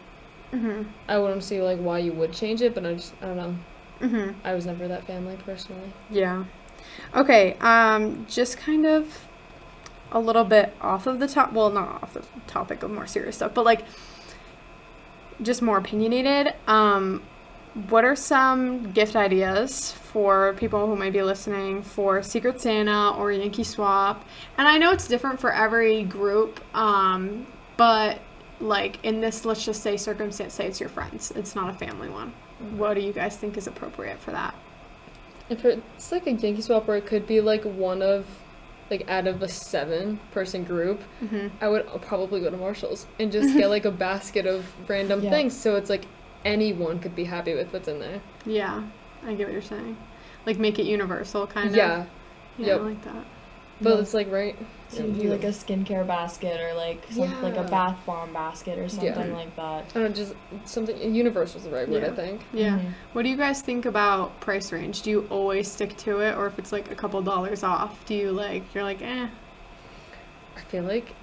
Mhm. 0.53 0.85
I 1.07 1.17
wouldn't 1.17 1.43
see 1.43 1.61
like 1.61 1.79
why 1.79 1.99
you 1.99 2.11
would 2.13 2.33
change 2.33 2.61
it. 2.61 2.73
But 2.75 2.85
I 2.85 2.93
just 2.93 3.13
I 3.21 3.25
don't 3.25 3.37
know. 3.37 3.55
Mhm. 4.01 4.35
I 4.43 4.53
was 4.53 4.65
never 4.65 4.87
that 4.87 5.05
family 5.05 5.37
personally. 5.45 5.91
Yeah. 6.09 6.45
Okay. 7.15 7.55
Um, 7.61 8.25
just 8.29 8.57
kind 8.57 8.85
of 8.85 9.27
a 10.11 10.19
little 10.19 10.43
bit 10.43 10.75
off 10.81 11.07
of 11.07 11.19
the 11.19 11.27
top. 11.27 11.53
Well, 11.53 11.69
not 11.69 12.03
off 12.03 12.13
the 12.13 12.23
topic 12.47 12.83
of 12.83 12.91
more 12.91 13.07
serious 13.07 13.35
stuff, 13.37 13.53
but 13.53 13.63
like 13.65 13.85
just 15.41 15.61
more 15.61 15.77
opinionated. 15.77 16.53
Um, 16.67 17.23
what 17.89 18.03
are 18.03 18.15
some 18.15 18.91
gift 18.91 19.15
ideas 19.15 19.93
for 19.93 20.53
people 20.57 20.87
who 20.87 20.95
might 20.95 21.13
be 21.13 21.21
listening 21.23 21.81
for 21.83 22.21
Secret 22.21 22.59
Santa 22.59 23.11
or 23.17 23.31
Yankee 23.31 23.63
Swap? 23.63 24.25
And 24.57 24.67
I 24.67 24.77
know 24.77 24.91
it's 24.91 25.07
different 25.07 25.39
for 25.39 25.53
every 25.53 26.03
group, 26.03 26.59
um, 26.75 27.47
but 27.77 28.19
like 28.59 29.03
in 29.03 29.21
this, 29.21 29.45
let's 29.45 29.63
just 29.65 29.81
say 29.81 29.95
circumstance, 29.97 30.53
say 30.53 30.67
it's 30.67 30.79
your 30.79 30.89
friends, 30.89 31.31
it's 31.31 31.55
not 31.55 31.73
a 31.73 31.77
family 31.77 32.09
one. 32.09 32.33
What 32.77 32.93
do 32.95 33.01
you 33.01 33.13
guys 33.13 33.37
think 33.37 33.57
is 33.57 33.67
appropriate 33.67 34.19
for 34.19 34.31
that? 34.31 34.53
If 35.49 35.65
it's 35.65 36.11
like 36.11 36.27
a 36.27 36.31
Yankee 36.31 36.61
swap 36.61 36.87
where 36.87 36.97
it 36.97 37.05
could 37.05 37.25
be 37.25 37.41
like 37.41 37.63
one 37.63 38.01
of 38.01 38.25
like 38.89 39.09
out 39.09 39.25
of 39.27 39.41
a 39.41 39.47
seven 39.47 40.19
person 40.31 40.65
group, 40.65 41.01
Mm-hmm. 41.23 41.47
I 41.61 41.69
would 41.69 41.87
probably 42.01 42.41
go 42.41 42.49
to 42.49 42.57
Marshalls 42.57 43.07
and 43.19 43.31
just 43.31 43.55
get 43.57 43.69
like 43.69 43.85
a 43.85 43.91
basket 43.91 44.45
of 44.45 44.65
random 44.89 45.23
Yeah. 45.23 45.29
things. 45.31 45.55
So 45.57 45.75
it's 45.77 45.89
like 45.89 46.05
anyone 46.45 46.99
could 46.99 47.15
be 47.15 47.25
happy 47.25 47.53
with 47.55 47.71
what's 47.73 47.87
in 47.87 47.99
there. 47.99 48.21
Yeah, 48.45 48.83
I 49.25 49.33
get 49.33 49.47
what 49.47 49.53
you're 49.53 49.61
saying. 49.61 49.97
Like 50.45 50.57
make 50.59 50.79
it 50.79 50.85
universal, 50.85 51.45
kind 51.47 51.69
of. 51.69 51.75
Yeah, 51.75 52.05
yeah. 52.57 52.73
I 52.73 52.77
like 52.77 53.03
that. 53.03 53.25
but 53.79 53.95
Yeah. 53.95 54.01
it's 54.01 54.13
like 54.13 54.31
right. 54.31 54.55
So 54.89 55.05
you 55.05 55.13
do 55.13 55.29
like 55.29 55.43
a 55.43 55.47
skincare 55.47 56.05
basket 56.05 56.59
or 56.59 56.73
like 56.73 57.03
some, 57.09 57.41
like 57.41 57.55
a 57.55 57.63
bath 57.63 57.97
bomb 58.05 58.33
basket 58.33 58.77
or 58.77 58.89
something 58.89 59.07
Yeah. 59.29 59.35
like 59.35 59.55
that. 59.55 59.85
I 59.89 59.93
don't 59.93 60.03
know, 60.03 60.09
just 60.09 60.33
something 60.65 61.15
universal 61.15 61.59
is 61.59 61.63
the 61.65 61.71
right 61.71 61.87
word. 61.87 62.03
I 62.03 62.09
think. 62.09 62.41
Yeah. 62.53 62.77
Mhm. 62.79 62.91
What 63.13 63.21
do 63.23 63.29
you 63.29 63.37
guys 63.37 63.61
think 63.61 63.85
about 63.85 64.37
price 64.41 64.71
range? 64.71 65.01
Do 65.03 65.09
you 65.09 65.27
always 65.29 65.71
stick 65.71 65.95
to 65.97 66.19
it, 66.19 66.35
or 66.37 66.45
if 66.47 66.59
it's 66.59 66.71
like 66.71 66.91
a 66.91 66.95
couple 66.95 67.21
dollars 67.21 67.63
off, 67.63 68.03
do 68.05 68.13
you 68.15 68.31
like 68.31 68.63
you're 68.75 68.83
like 68.83 69.01
eh? 69.01 69.27
I 70.57 70.61
feel 70.69 70.83
like 70.83 71.13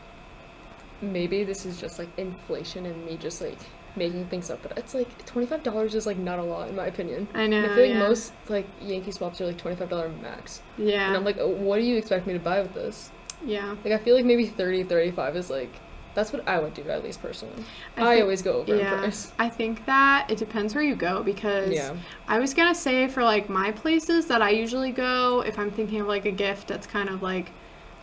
maybe 1.02 1.44
this 1.44 1.64
is 1.66 1.80
just 1.80 1.98
like 1.98 2.08
inflation 2.16 2.87
and 2.87 3.04
me 3.06 3.16
just 3.16 3.40
like 3.40 3.58
making 3.97 4.26
things 4.26 4.50
up, 4.50 4.62
but 4.62 4.76
it's 4.78 4.95
like 4.95 5.25
twenty 5.26 5.47
five 5.47 5.62
dollars 5.62 5.95
is 5.95 6.07
like 6.07 6.18
not 6.18 6.38
a 6.38 6.42
lot 6.42 6.68
in 6.68 6.76
my 6.76 6.87
opinion. 6.87 7.28
I 7.35 7.47
know. 7.47 7.57
And 7.59 7.66
I 7.66 7.75
feel 7.75 7.85
like 7.85 7.92
yeah. 7.95 7.99
most 7.99 8.33
like 8.49 8.66
Yankee 8.80 9.11
swaps 9.12 9.40
are 9.40 9.47
like 9.47 9.59
twenty 9.59 9.76
five 9.76 9.88
dollar 9.88 10.09
max, 10.23 10.62
Yeah. 10.76 11.07
and 11.09 11.16
I'm 11.16 11.25
like, 11.25 11.38
oh, 11.38 11.49
what 11.49 11.78
do 11.78 11.85
you 11.85 11.97
expect 11.97 12.26
me 12.26 12.33
to 12.35 12.38
buy 12.38 12.61
with 12.61 12.75
this? 12.75 13.11
yeah. 13.47 13.76
Like 13.85 13.92
I 13.95 13.99
feel 13.99 14.16
like 14.16 14.25
maybe 14.25 14.47
30 14.47 14.83
35 14.85 15.37
is 15.37 15.49
like 15.50 15.71
that's 16.14 16.33
what 16.33 16.49
I 16.49 16.59
would 16.59 16.75
do 16.75 16.83
at 16.88 17.04
least 17.04 17.23
personally. 17.23 17.54
I, 17.97 18.16
thi- 18.16 18.23
always 18.23 18.42
go 18.42 18.54
over 18.54 18.75
in 18.75 18.85
price. 18.85 19.30
I 19.38 19.49
think 19.49 19.87
that 19.87 20.28
it 20.28 20.38
depends 20.38 20.75
where 20.75 20.83
you 20.83 20.97
go 20.97 21.23
because 21.23 21.71
Yeah. 21.71 21.95
I 22.26 22.40
was 22.40 22.54
gonna 22.54 22.75
say 22.75 23.07
for 23.07 23.23
like 23.23 23.49
my 23.49 23.71
places 23.71 24.26
that 24.26 24.42
I 24.42 24.50
usually 24.50 24.90
go, 24.90 25.42
if 25.47 25.57
I'm 25.59 25.71
thinking 25.71 26.00
of 26.00 26.09
like 26.09 26.25
a 26.25 26.33
gift 26.33 26.66
that's 26.66 26.88
kind 26.88 27.09
of 27.09 27.23
like, 27.23 27.52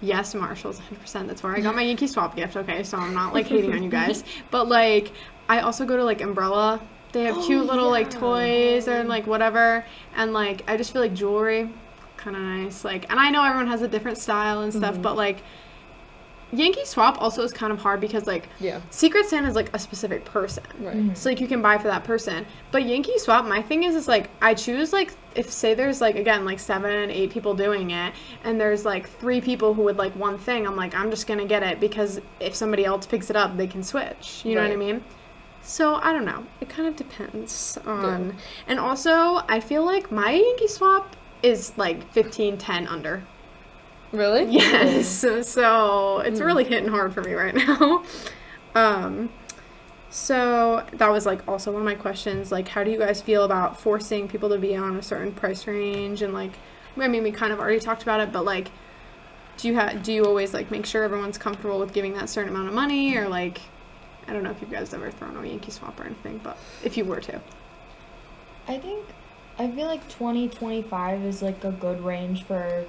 yes, 0.02 0.34
Marshalls, 0.34 0.80
100%. 0.80 1.28
That's 1.28 1.44
where 1.44 1.54
I 1.54 1.60
got 1.60 1.76
my 1.76 1.82
Yankee 1.90 2.08
Swap 2.08 2.38
gift. 2.38 2.56
Okay, 2.56 2.84
so 2.84 2.98
I'm 2.98 3.14
not 3.14 3.34
like 3.34 3.48
hating 3.48 3.74
on 3.74 3.84
you 3.84 3.90
guys, 3.90 4.24
but 4.52 4.70
like 4.70 5.12
I 5.48 5.60
also 5.60 5.86
go 5.86 5.96
to 5.98 6.04
like 6.04 6.22
Umbrella. 6.22 6.82
They 7.12 7.24
have 7.26 7.38
Oh, 7.38 7.46
cute 7.46 7.66
little 7.66 7.90
like 7.90 8.10
toys 8.10 8.88
and 8.88 9.08
like 9.08 9.26
whatever, 9.28 9.86
and 10.16 10.34
like 10.34 10.64
I 10.68 10.76
just 10.78 10.92
feel 10.92 11.02
like 11.02 11.14
jewelry, 11.14 11.70
kind 12.18 12.36
of 12.36 12.42
nice. 12.42 12.84
Like, 12.84 13.10
and 13.10 13.20
I 13.20 13.30
know 13.30 13.44
everyone 13.44 13.68
has 13.68 13.82
a 13.82 13.88
different 13.88 14.18
style 14.18 14.62
and 14.62 14.74
stuff, 14.74 14.96
Mhm. 14.96 15.02
but 15.02 15.16
like. 15.16 15.42
Yankee 16.54 16.86
Swap 16.86 17.22
also 17.22 17.42
is 17.42 17.52
kind 17.52 17.74
of 17.74 17.80
hard 17.82 18.00
because 18.00 18.28
like 18.28 18.48
Yeah. 18.60 18.80
Secret 18.90 19.26
Santa 19.26 19.48
is 19.50 19.56
like 19.56 19.76
a 19.76 19.80
specific 19.80 20.24
person. 20.26 20.64
Right. 20.80 20.96
Mhm. 20.96 21.18
So 21.18 21.30
like 21.30 21.42
you 21.42 21.48
can 21.48 21.62
buy 21.62 21.78
for 21.80 21.88
that 21.88 22.04
person. 22.06 22.46
But 22.72 22.84
Yankee 22.86 23.18
Swap, 23.18 23.46
my 23.46 23.62
thing 23.62 23.84
is 23.84 23.94
is 23.96 24.08
like 24.08 24.30
I 24.42 24.54
choose 24.54 24.94
like 24.94 25.12
if 25.34 25.50
say 25.52 25.74
there's 25.74 26.00
like 26.02 26.16
again 26.16 26.46
like 26.46 26.60
seven, 26.60 27.10
eight 27.12 27.32
people 27.32 27.56
doing 27.56 27.92
it 27.92 28.14
and 28.44 28.62
there's 28.62 28.86
like 28.86 29.10
three 29.10 29.42
people 29.42 29.74
who 29.74 29.82
would 29.84 29.98
like 29.98 30.14
one 30.14 30.38
thing, 30.38 30.66
I'm 30.66 30.78
like, 30.78 30.96
I'm 30.96 31.10
just 31.10 31.28
gonna 31.28 31.46
get 31.46 31.62
it 31.64 31.80
because 31.82 32.22
if 32.40 32.56
somebody 32.56 32.86
else 32.86 33.06
picks 33.06 33.30
it 33.30 33.36
up, 33.36 33.58
they 33.58 33.68
can 33.68 33.84
switch. 33.84 34.42
You 34.46 34.56
know 34.56 34.62
what 34.62 34.72
I 34.72 34.76
mean? 34.78 35.04
So 35.66 35.96
I 35.96 36.14
don't 36.14 36.26
know. 36.26 36.46
It 36.62 36.70
kind 36.70 36.88
of 36.88 36.96
depends 36.96 37.78
on 37.86 38.36
and 38.68 38.80
also 38.80 39.42
I 39.50 39.60
feel 39.60 39.84
like 39.84 40.12
my 40.12 40.32
Yankee 40.32 40.68
Swap 40.68 41.16
is 41.42 41.74
like 41.76 42.12
15, 42.14 42.58
10 42.58 42.88
under. 42.88 43.24
Really? 44.12 44.46
Yes. 44.46 45.08
So, 45.08 45.42
so 45.44 46.20
it's 46.20 46.40
really 46.40 46.64
hitting 46.64 46.90
hard 46.90 47.14
for 47.14 47.22
me 47.22 47.34
right 47.34 47.56
now. 47.68 48.04
Um, 48.76 49.30
so 50.10 50.86
that 50.94 51.10
was 51.10 51.26
like 51.26 51.46
also 51.48 51.72
one 51.72 51.82
of 51.82 51.86
my 51.86 51.96
questions. 51.96 52.52
Like, 52.52 52.68
how 52.68 52.84
do 52.84 52.92
you 52.92 53.00
guys 53.00 53.22
feel 53.22 53.44
about 53.44 53.80
forcing 53.80 54.28
people 54.28 54.50
to 54.50 54.58
be 54.58 54.76
on 54.76 54.96
a 54.96 55.02
certain 55.02 55.34
price 55.34 55.68
range? 55.68 56.22
And 56.22 56.34
like, 56.34 56.52
I 56.98 57.08
mean, 57.08 57.24
we 57.24 57.32
kind 57.32 57.52
of 57.52 57.60
already 57.60 57.80
talked 57.80 58.04
about 58.04 58.22
it, 58.22 58.32
but 58.32 58.46
like, 58.46 58.72
do 59.58 59.68
you 59.68 59.76
have 59.76 60.04
do 60.04 60.14
you 60.14 60.26
always 60.26 60.54
like 60.54 60.70
make 60.70 60.86
sure 60.86 61.04
everyone's 61.04 61.38
comfortable 61.38 61.80
with 61.80 61.92
giving 61.94 62.14
that 62.14 62.30
certain 62.30 62.50
amount 62.50 62.68
of 62.68 62.74
money, 62.74 63.18
or 63.18 63.28
like, 63.28 63.62
I 64.28 64.34
don't 64.34 64.44
know 64.44 64.52
if 64.52 64.62
you 64.62 64.68
guys 64.68 64.94
ever 64.94 65.12
thrown 65.12 65.38
a 65.38 65.48
Yankee 65.48 65.72
swap 65.72 66.00
or 66.00 66.06
anything, 66.06 66.40
but 66.44 66.58
if 66.84 66.98
you 66.98 67.06
were 67.06 67.20
to, 67.22 67.42
I 68.68 68.78
think 68.80 69.06
I 69.58 69.70
feel 69.70 69.88
like 69.88 70.08
20, 70.10 70.50
25 70.50 71.24
is 71.24 71.42
like 71.42 71.64
a 71.64 71.72
good 71.72 72.04
range 72.04 72.44
for 72.44 72.86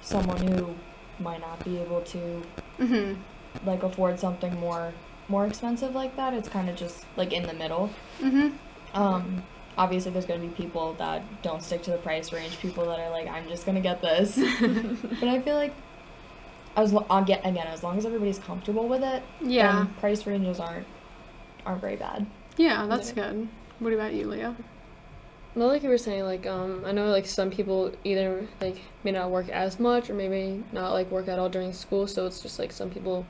someone 0.00 0.46
who 0.46 0.74
might 1.18 1.40
not 1.40 1.64
be 1.64 1.78
able 1.78 2.00
to 2.02 2.42
mm-hmm. 2.78 3.20
like 3.66 3.82
afford 3.82 4.18
something 4.18 4.58
more 4.58 4.92
more 5.28 5.46
expensive 5.46 5.94
like 5.94 6.16
that. 6.16 6.34
It's 6.34 6.48
kind 6.48 6.68
of 6.68 6.76
just 6.76 7.04
like 7.16 7.32
in 7.32 7.44
the 7.44 7.54
middle. 7.54 7.90
Mm-hmm. 8.20 8.48
Um, 8.94 9.42
obviously, 9.78 10.12
there's 10.12 10.26
gonna 10.26 10.40
be 10.40 10.48
people 10.48 10.94
that 10.94 11.42
don't 11.42 11.62
stick 11.62 11.82
to 11.84 11.90
the 11.90 11.96
price 11.96 12.32
range. 12.32 12.58
People 12.58 12.84
that 12.86 13.00
are 13.00 13.10
like, 13.10 13.28
I'm 13.28 13.48
just 13.48 13.64
gonna 13.64 13.80
get 13.80 14.02
this. 14.02 14.36
but 14.60 15.28
I 15.28 15.40
feel 15.40 15.56
like 15.56 15.74
as 16.76 16.92
lo- 16.92 17.06
again, 17.10 17.40
again, 17.44 17.66
as 17.68 17.82
long 17.82 17.98
as 17.98 18.04
everybody's 18.06 18.38
comfortable 18.38 18.88
with 18.88 19.02
it, 19.02 19.22
Yeah. 19.40 19.72
then 19.72 19.86
price 20.00 20.26
ranges 20.26 20.60
aren't 20.60 20.86
aren't 21.66 21.80
very 21.80 21.96
bad. 21.96 22.26
Yeah, 22.56 22.86
that's 22.86 23.12
Yeah. 23.16 23.30
good. 23.30 23.48
What 23.78 23.92
about 23.92 24.12
you, 24.12 24.26
Lia? 24.28 24.54
Well, 25.54 25.68
like 25.68 25.82
you 25.82 25.88
were 25.88 25.98
saying, 25.98 26.24
like 26.24 26.46
um, 26.46 26.82
I 26.84 26.92
know 26.92 27.06
like 27.06 27.26
some 27.26 27.50
people 27.50 27.92
either 28.02 28.46
like 28.60 28.76
may 29.04 29.12
not 29.12 29.30
work 29.30 29.48
as 29.48 29.78
much 29.78 30.10
or 30.10 30.14
maybe 30.14 30.64
not 30.72 30.92
like 30.92 31.10
work 31.10 31.28
at 31.28 31.38
all 31.38 31.48
during 31.48 31.72
school. 31.72 32.06
So 32.06 32.26
it's 32.26 32.40
just 32.40 32.58
like 32.58 32.72
some 32.72 32.90
people 32.90 33.24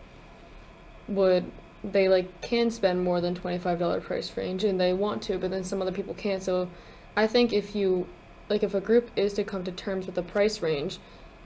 would 1.08 1.44
they 1.82 2.08
like 2.08 2.40
can 2.40 2.70
spend 2.70 3.04
more 3.04 3.20
than 3.20 3.34
twenty 3.34 3.58
five 3.58 3.78
dollar 3.78 4.00
price 4.00 4.34
range 4.36 4.64
and 4.64 4.80
they 4.80 4.92
want 4.94 5.22
to, 5.24 5.38
but 5.38 5.50
then 5.50 5.62
some 5.64 5.82
other 5.82 5.92
people 5.92 6.14
can't. 6.14 6.42
So 6.42 6.68
I 7.16 7.26
think 7.26 7.52
if 7.52 7.76
you 7.76 8.06
like 8.48 8.62
if 8.62 8.74
a 8.74 8.80
group 8.80 9.10
is 9.16 9.34
to 9.34 9.44
come 9.44 9.64
to 9.64 9.72
terms 9.72 10.06
with 10.06 10.14
the 10.14 10.22
price 10.22 10.62
range 10.62 10.98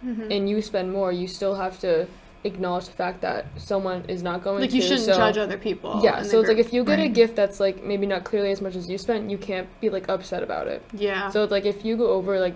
Mm-hmm. 0.05 0.31
and 0.31 0.49
you 0.49 0.63
spend 0.63 0.93
more, 0.93 1.11
you 1.13 1.27
still 1.27 1.57
have 1.57 1.81
to 1.81 2.07
acknowledge 2.45 2.87
the 2.87 2.93
fact 2.93 3.21
that 3.23 3.47
someone 3.57 4.05
is 4.09 4.23
not 4.23 4.45
going 4.45 4.61
like 4.61 4.71
to. 4.71 4.77
Like 4.77 4.83
you 4.83 4.89
shouldn't 4.89 5.07
so- 5.07 5.17
judge 5.17 5.37
other 5.39 5.59
people. 5.59 6.01
Yeah, 6.05 6.23
so 6.23 6.39
it's 6.39 6.49
like 6.49 6.59
if 6.59 6.73
you 6.73 6.85
get 6.85 7.01
a 7.01 7.09
gift 7.09 7.35
that's 7.35 7.59
like 7.59 7.83
maybe 7.83 8.07
not 8.07 8.23
clearly 8.25 8.53
as 8.53 8.61
much 8.61 8.77
as 8.77 8.89
you 8.89 8.97
spent, 8.97 9.29
you 9.29 9.37
can't 9.39 9.69
be 9.81 9.91
like 9.91 10.09
upset 10.09 10.43
about 10.45 10.69
it. 10.69 10.83
yeah, 10.93 11.31
So 11.31 11.43
it's 11.43 11.51
like 11.51 11.65
if 11.65 11.85
you 11.85 11.97
go 11.97 12.09
over, 12.13 12.39
like, 12.39 12.55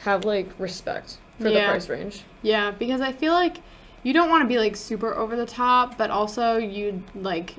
have 0.00 0.24
like 0.24 0.48
respect 0.58 1.16
for 1.38 1.48
Yeah. 1.48 1.62
the 1.66 1.70
price 1.70 1.88
range. 1.88 2.24
yeah, 2.42 2.70
because 2.72 3.00
I 3.00 3.12
feel 3.12 3.32
like 3.32 3.58
you 4.02 4.12
don't 4.12 4.28
want 4.28 4.42
to 4.42 4.48
be 4.48 4.58
like 4.58 4.76
super 4.76 5.14
over 5.14 5.36
the 5.36 5.46
top, 5.46 5.96
but 5.96 6.10
also 6.10 6.58
you 6.58 7.02
like 7.14 7.54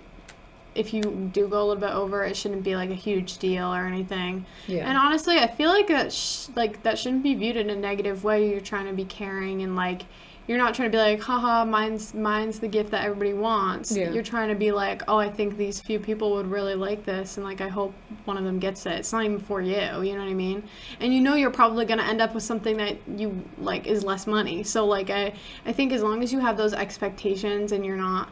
if 0.75 0.94
you 0.94 1.01
do 1.34 1.48
go 1.48 1.62
a 1.62 1.65
little 1.65 1.82
bit 1.82 1.91
over, 1.91 2.24
it 2.24 2.36
shouldn't 2.36 2.63
be 2.63 2.75
like 2.75 2.89
a 2.89 2.96
huge 2.96 3.38
deal 3.38 3.74
or 3.74 3.86
anything. 3.86 4.46
Yeah. 4.67 4.88
And 4.88 4.98
honestly, 4.98 5.38
I 5.38 5.48
feel 5.48 5.70
like 5.70 5.88
that 5.88 6.13
sh- 6.13 6.48
like 6.55 6.84
that 6.84 7.00
shouldn't 7.00 7.24
be 7.24 7.34
viewed 7.34 7.58
in 7.58 7.70
a 7.70 7.75
negative 7.75 8.24
way. 8.24 8.50
You're 8.50 8.60
trying 8.62 8.88
to 8.88 8.94
be 8.94 9.05
caring 9.05 9.62
and 9.62 9.75
like 9.75 10.03
you're 10.48 10.60
not 10.60 10.75
trying 10.75 10.91
to 10.91 10.96
be 10.96 11.01
like, 11.01 11.22
haha, 11.22 11.65
mine's 11.65 12.13
mine's 12.13 12.60
the 12.60 12.67
gift 12.67 12.91
that 12.91 13.03
everybody 13.03 13.34
wants. 13.34 13.96
Yeah. 13.96 14.12
You're 14.12 14.24
trying 14.24 14.50
to 14.50 14.55
be 14.55 14.72
like, 14.72 15.01
oh, 15.08 15.17
I 15.17 15.29
think 15.29 15.58
these 15.58 15.82
few 15.82 16.00
people 16.00 16.34
would 16.34 16.48
really 16.48 16.75
like 16.75 17.03
this, 17.03 17.38
and 17.38 17.46
like 17.46 17.62
I 17.62 17.67
hope 17.67 17.94
one 18.25 18.38
of 18.38 18.44
them 18.44 18.60
gets 18.60 18.86
it. 18.86 18.94
It's 18.94 19.12
not 19.12 19.24
even 19.24 19.39
for 19.39 19.62
you, 19.62 19.75
you 19.75 20.13
know 20.13 20.20
what 20.20 20.29
I 20.29 20.34
mean? 20.34 20.63
And 21.00 21.13
you 21.13 21.22
know 21.22 21.36
you're 21.36 21.51
probably 21.51 21.86
gonna 21.86 22.03
end 22.03 22.22
up 22.22 22.36
with 22.36 22.44
something 22.44 22.77
that 22.77 22.98
you 23.08 23.44
like 23.58 23.88
is 23.88 24.03
less 24.03 24.27
money. 24.27 24.63
So 24.63 24.86
like 24.86 25.10
I 25.10 25.34
I 25.65 25.74
think 25.74 25.91
as 25.91 26.03
long 26.03 26.22
as 26.22 26.32
you 26.32 26.39
have 26.39 26.58
those 26.58 26.74
expectations 26.74 27.72
and 27.72 27.84
you're 27.84 27.98
not, 27.98 28.29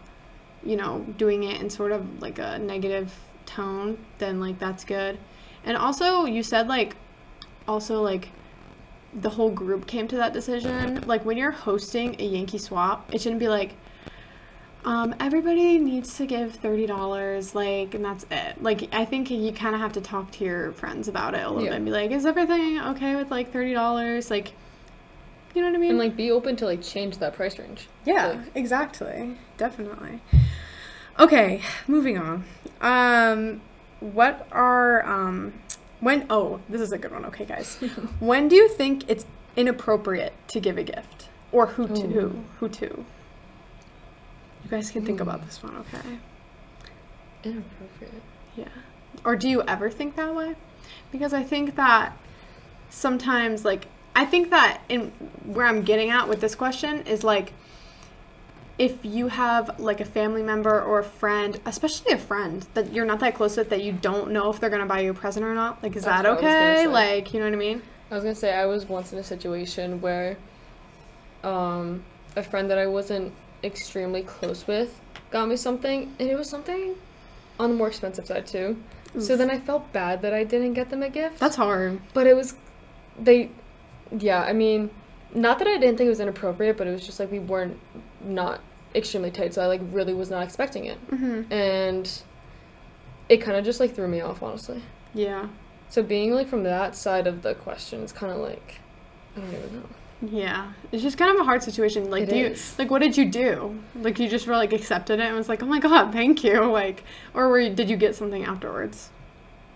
you 0.66 0.76
know, 0.76 1.06
doing 1.18 1.44
it 1.44 1.62
in 1.62 1.70
sort 1.70 1.92
of 1.92 2.22
like 2.22 2.40
a 2.40 2.58
negative 2.60 3.14
tone, 3.46 3.98
then 4.20 4.40
like 4.40 4.60
that's 4.60 4.84
good. 4.86 5.18
And 5.66 5.78
also 5.78 6.26
you 6.26 6.44
said 6.44 6.68
like 6.68 6.96
also 7.68 8.02
like 8.02 8.30
the 9.14 9.30
whole 9.30 9.52
group 9.52 9.86
came 9.88 10.08
to 10.10 10.16
that 10.18 10.34
decision. 10.34 11.02
Like 11.06 11.24
when 11.26 11.38
you're 11.38 11.52
hosting 11.52 12.20
a 12.20 12.26
Yankee 12.26 12.58
swap, 12.58 13.14
it 13.14 13.22
shouldn't 13.22 13.40
be 13.40 13.48
like 13.50 13.76
um, 14.86 15.16
everybody 15.18 15.78
needs 15.78 16.18
to 16.18 16.26
give 16.26 16.56
thirty 16.56 16.86
dollars, 16.86 17.56
like, 17.56 17.94
and 17.94 18.04
that's 18.04 18.26
it. 18.30 18.62
Like, 18.62 18.90
I 18.94 19.06
think 19.06 19.32
you 19.32 19.54
kind 19.54 19.74
of 19.76 19.80
have 19.80 19.94
to 19.94 20.02
talk 20.02 20.32
to 20.32 20.44
your 20.44 20.74
friends 20.74 21.08
about 21.08 21.36
it 21.36 21.46
a 21.46 21.48
little 21.50 21.64
Yeah. 21.64 21.70
bit 21.70 21.76
and 21.78 21.86
be 21.86 21.92
like, 21.92 22.12
"Is 22.12 22.26
everything 22.26 22.78
okay 22.82 23.16
with 23.16 23.32
like 23.32 23.54
thirty 23.54 23.74
dollars?" 23.74 24.30
Like, 24.30 24.52
you 25.54 25.62
know 25.62 25.68
what 25.70 25.76
I 25.76 25.80
mean? 25.80 25.90
and 25.92 26.00
like 26.00 26.16
be 26.16 26.32
open 26.32 26.56
to 26.58 26.66
like 26.66 26.82
change 26.82 27.18
that 27.20 27.34
price 27.36 27.58
range. 27.60 27.88
Yeah, 28.06 28.28
Like- 28.28 28.40
exactly. 28.56 29.38
Definitely. 29.58 30.22
Okay, 31.20 31.62
moving 31.88 32.18
on. 32.18 32.44
Um 32.82 33.62
what 34.00 34.48
are 34.52 35.06
um 35.06 35.54
when 36.00 36.26
oh, 36.30 36.60
this 36.68 36.82
is 36.82 36.92
a 36.92 36.98
good 36.98 37.12
one. 37.12 37.26
Okay, 37.26 37.46
guys. 37.46 37.76
when 38.20 38.48
do 38.48 38.56
you 38.56 38.68
think 38.68 39.10
it's 39.10 39.26
inappropriate 39.56 40.34
to 40.50 40.60
give 40.60 40.78
a 40.78 40.84
gift? 40.84 41.30
Or 41.52 41.68
who 41.68 41.88
to 41.88 42.02
who? 42.08 42.20
Ooh. 42.20 42.44
Who 42.60 42.70
to? 42.70 42.86
You 44.64 44.70
guys 44.70 44.90
can 44.90 45.06
think 45.06 45.20
about 45.22 45.42
Hmm. 45.42 45.46
this 45.46 45.62
one, 45.62 45.78
okay? 45.78 46.18
Inappropriate. 47.44 48.22
Yeah. 48.56 48.66
Or 49.26 49.36
do 49.36 49.48
you 49.50 49.62
ever 49.68 49.90
think 49.90 50.16
that 50.16 50.34
way? 50.34 50.56
Because 51.12 51.34
I 51.34 51.44
think 51.44 51.76
that 51.76 52.18
sometimes, 52.90 53.64
like, 53.66 53.88
I 54.16 54.26
think 54.26 54.50
that 54.52 54.82
in 54.90 55.12
where 55.46 55.66
I'm 55.66 55.82
getting 55.84 56.10
at 56.10 56.28
with 56.30 56.42
this 56.42 56.56
question 56.56 57.06
is 57.08 57.24
like, 57.24 57.54
if 58.78 59.04
you 59.04 59.28
have 59.28 59.80
like 59.80 60.00
a 60.00 60.06
family 60.06 60.44
member 60.44 60.82
or 60.82 61.00
a 61.00 61.04
friend, 61.04 61.60
especially 61.66 62.12
a 62.14 62.18
friend 62.18 62.66
that 62.74 62.92
you're 62.94 63.06
not 63.06 63.20
that 63.20 63.36
close 63.36 63.58
with, 63.58 63.70
that 63.70 63.84
you 63.84 63.92
don't 63.94 64.32
know 64.32 64.50
if 64.50 64.60
they're 64.60 64.70
gonna 64.70 64.86
buy 64.86 65.02
you 65.02 65.12
a 65.12 65.14
present 65.14 65.46
or 65.46 65.54
not, 65.54 65.82
like, 65.84 65.96
is 65.96 66.04
That's 66.04 66.24
that 66.24 66.30
what 66.30 66.44
I 66.44 66.46
was 66.46 66.54
gonna 66.54 66.72
okay? 66.72 66.88
Like, 66.88 67.34
you 67.34 67.40
know 67.40 67.46
what 67.46 67.54
I 67.54 67.58
mean? 67.58 67.82
I 68.10 68.16
was 68.16 68.24
gonna 68.24 68.36
say 68.36 68.54
I 68.54 68.66
was 68.66 68.86
once 68.86 69.14
in 69.14 69.20
a 69.20 69.24
situation 69.24 70.02
where 70.02 70.38
um 71.44 72.04
a 72.36 72.44
friend 72.44 72.70
that 72.72 72.78
I 72.78 72.88
wasn't 72.88 73.34
extremely 73.64 74.24
close 74.24 74.66
with 74.66 75.00
got 75.30 75.48
me 75.48 75.56
something 75.56 76.16
and 76.20 76.30
it 76.30 76.36
was 76.36 76.50
something 76.50 76.96
on 77.60 77.72
the 77.72 77.76
more 77.76 77.88
expensive 77.88 78.26
side 78.26 78.48
too. 78.48 78.82
So 79.20 79.38
then 79.38 79.52
I 79.52 79.60
felt 79.60 79.94
bad 79.94 80.24
that 80.24 80.34
I 80.34 80.44
didn't 80.44 80.74
get 80.74 80.90
them 80.90 81.04
a 81.04 81.10
gift. 81.10 81.40
That's 81.40 81.56
hard. 81.56 82.02
But 82.14 82.26
it 82.26 82.36
was, 82.36 82.56
they, 83.20 83.52
yeah, 84.20 84.42
I 84.42 84.54
mean, 84.54 84.90
not 85.34 85.60
that 85.60 85.68
I 85.68 85.78
didn't 85.78 85.98
think 85.98 86.08
it 86.08 86.10
was 86.10 86.20
inappropriate, 86.20 86.78
but 86.78 86.88
it 86.88 86.92
was 86.92 87.06
just 87.06 87.20
like 87.20 87.32
we 87.32 87.40
weren't 87.40 87.80
not 88.24 88.62
extremely 88.96 89.32
tight, 89.32 89.54
so 89.54 89.62
I 89.62 89.68
like 89.68 89.82
really 89.92 90.14
was 90.14 90.30
not 90.30 90.44
expecting 90.44 90.86
it. 90.86 91.00
Mm-hmm. 91.10 91.52
And 91.52 92.22
it 93.30 93.38
kind 93.38 93.58
of 93.58 93.66
just 93.66 93.80
like 93.80 93.96
threw 93.96 94.08
me 94.08 94.22
off, 94.22 94.44
honestly. 94.44 94.84
Yeah. 95.14 95.48
So 95.90 96.04
being 96.04 96.34
like 96.34 96.48
from 96.48 96.64
that 96.64 96.96
side 96.96 97.28
of 97.28 97.42
the 97.42 97.56
question 97.56 98.02
is 98.02 98.12
kind 98.12 98.32
of 98.32 98.40
like, 98.40 98.80
I 99.36 99.42
don't 99.42 99.54
even 99.54 99.76
know. 99.76 99.90
Yeah. 100.32 100.74
It's 100.92 101.04
just 101.04 101.18
kind 101.18 101.32
of 101.36 101.42
a 101.42 101.44
hard 101.44 101.64
situation. 101.64 102.10
Like, 102.10 102.24
It 102.24 102.30
do 102.30 102.38
you, 102.38 102.46
is. 102.48 102.78
like, 102.80 102.90
what 102.90 103.02
did 103.02 103.18
you 103.18 103.26
do? 103.26 103.80
Like, 103.96 104.20
you 104.20 104.30
just 104.30 104.48
were 104.48 104.56
like 104.56 104.74
accepted 104.74 105.20
it 105.20 105.26
and 105.26 105.36
was 105.36 105.50
like, 105.50 105.62
oh 105.62 105.66
my 105.66 105.80
god, 105.80 106.14
thank 106.14 106.44
you. 106.44 106.64
Like, 106.66 107.04
or 107.34 107.50
were 107.50 107.60
you, 107.60 107.74
did 107.74 107.90
you 107.90 107.98
get 107.98 108.16
something 108.16 108.44
afterwards? 108.44 109.10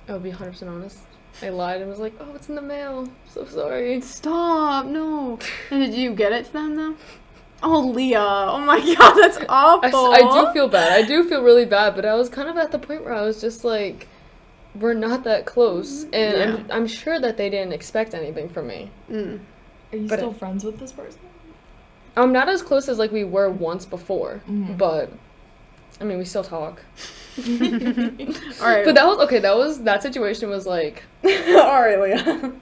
I'll 0.08 0.20
be 0.20 0.32
100% 0.32 0.68
honest. 0.68 1.00
I 1.42 1.50
lied 1.50 1.82
and 1.82 1.90
was 1.90 2.00
like, 2.00 2.14
oh, 2.20 2.34
it's 2.36 2.50
in 2.50 2.56
the 2.56 2.62
mail. 2.62 3.08
So 3.30 3.46
sorry. 3.46 4.02
Stop, 4.02 4.86
no. 4.88 5.38
And 5.72 5.82
did 5.84 5.94
you 5.94 6.14
get 6.14 6.32
it 6.32 6.46
to 6.48 6.54
them 6.54 6.76
though? 6.76 6.96
Oh, 7.64 7.80
Lia. 7.88 8.20
Oh 8.20 8.60
my 8.60 8.80
god, 8.98 9.14
that's 9.16 9.38
awful. 9.50 10.12
I 10.14 10.22
do 10.22 10.52
feel 10.54 10.68
bad. 10.68 10.92
I 10.92 11.08
do 11.08 11.28
feel 11.28 11.44
really 11.44 11.66
bad, 11.66 11.96
but 11.96 12.06
I 12.06 12.16
was 12.16 12.30
kind 12.30 12.50
of 12.50 12.58
at 12.58 12.72
the 12.72 12.80
point 12.80 13.04
where 13.04 13.14
I 13.14 13.22
was 13.22 13.40
just 13.42 13.64
like, 13.64 14.08
we're 14.76 14.94
not 14.94 15.24
that 15.26 15.46
close. 15.46 16.06
And 16.14 16.42
I'm, 16.42 16.72
I'm 16.72 16.88
sure 16.88 17.20
that 17.20 17.38
they 17.38 17.50
didn't 17.50 17.74
expect 17.74 18.14
anything 18.14 18.50
from 18.50 18.68
me. 18.68 18.92
Mm. 19.10 19.40
Are 19.92 19.98
you 19.98 20.08
But 20.08 20.20
still 20.20 20.32
it- 20.32 20.38
friends 20.38 20.64
with 20.64 20.80
this 20.80 20.92
person? 20.92 21.20
I'm 22.16 22.32
not 22.34 22.50
as 22.50 22.64
close 22.64 22.90
as 22.90 22.98
like 22.98 23.12
we 23.12 23.24
were 23.24 23.48
once 23.50 23.86
before, 23.86 24.42
Mhm. 24.50 24.76
but 24.76 25.12
I 26.02 26.04
mean, 26.04 26.18
we 26.18 26.26
still 26.26 26.44
talk. 26.44 26.82
All 28.62 28.68
right. 28.68 28.86
But 28.86 28.96
that 28.96 29.06
was 29.06 29.20
okay. 29.26 29.40
That 29.40 29.56
was 29.58 29.84
that 29.84 30.02
situation 30.04 30.50
was 30.50 30.66
like 30.66 31.04
All 31.26 31.82
right, 31.82 32.00
Lia. 32.00 32.54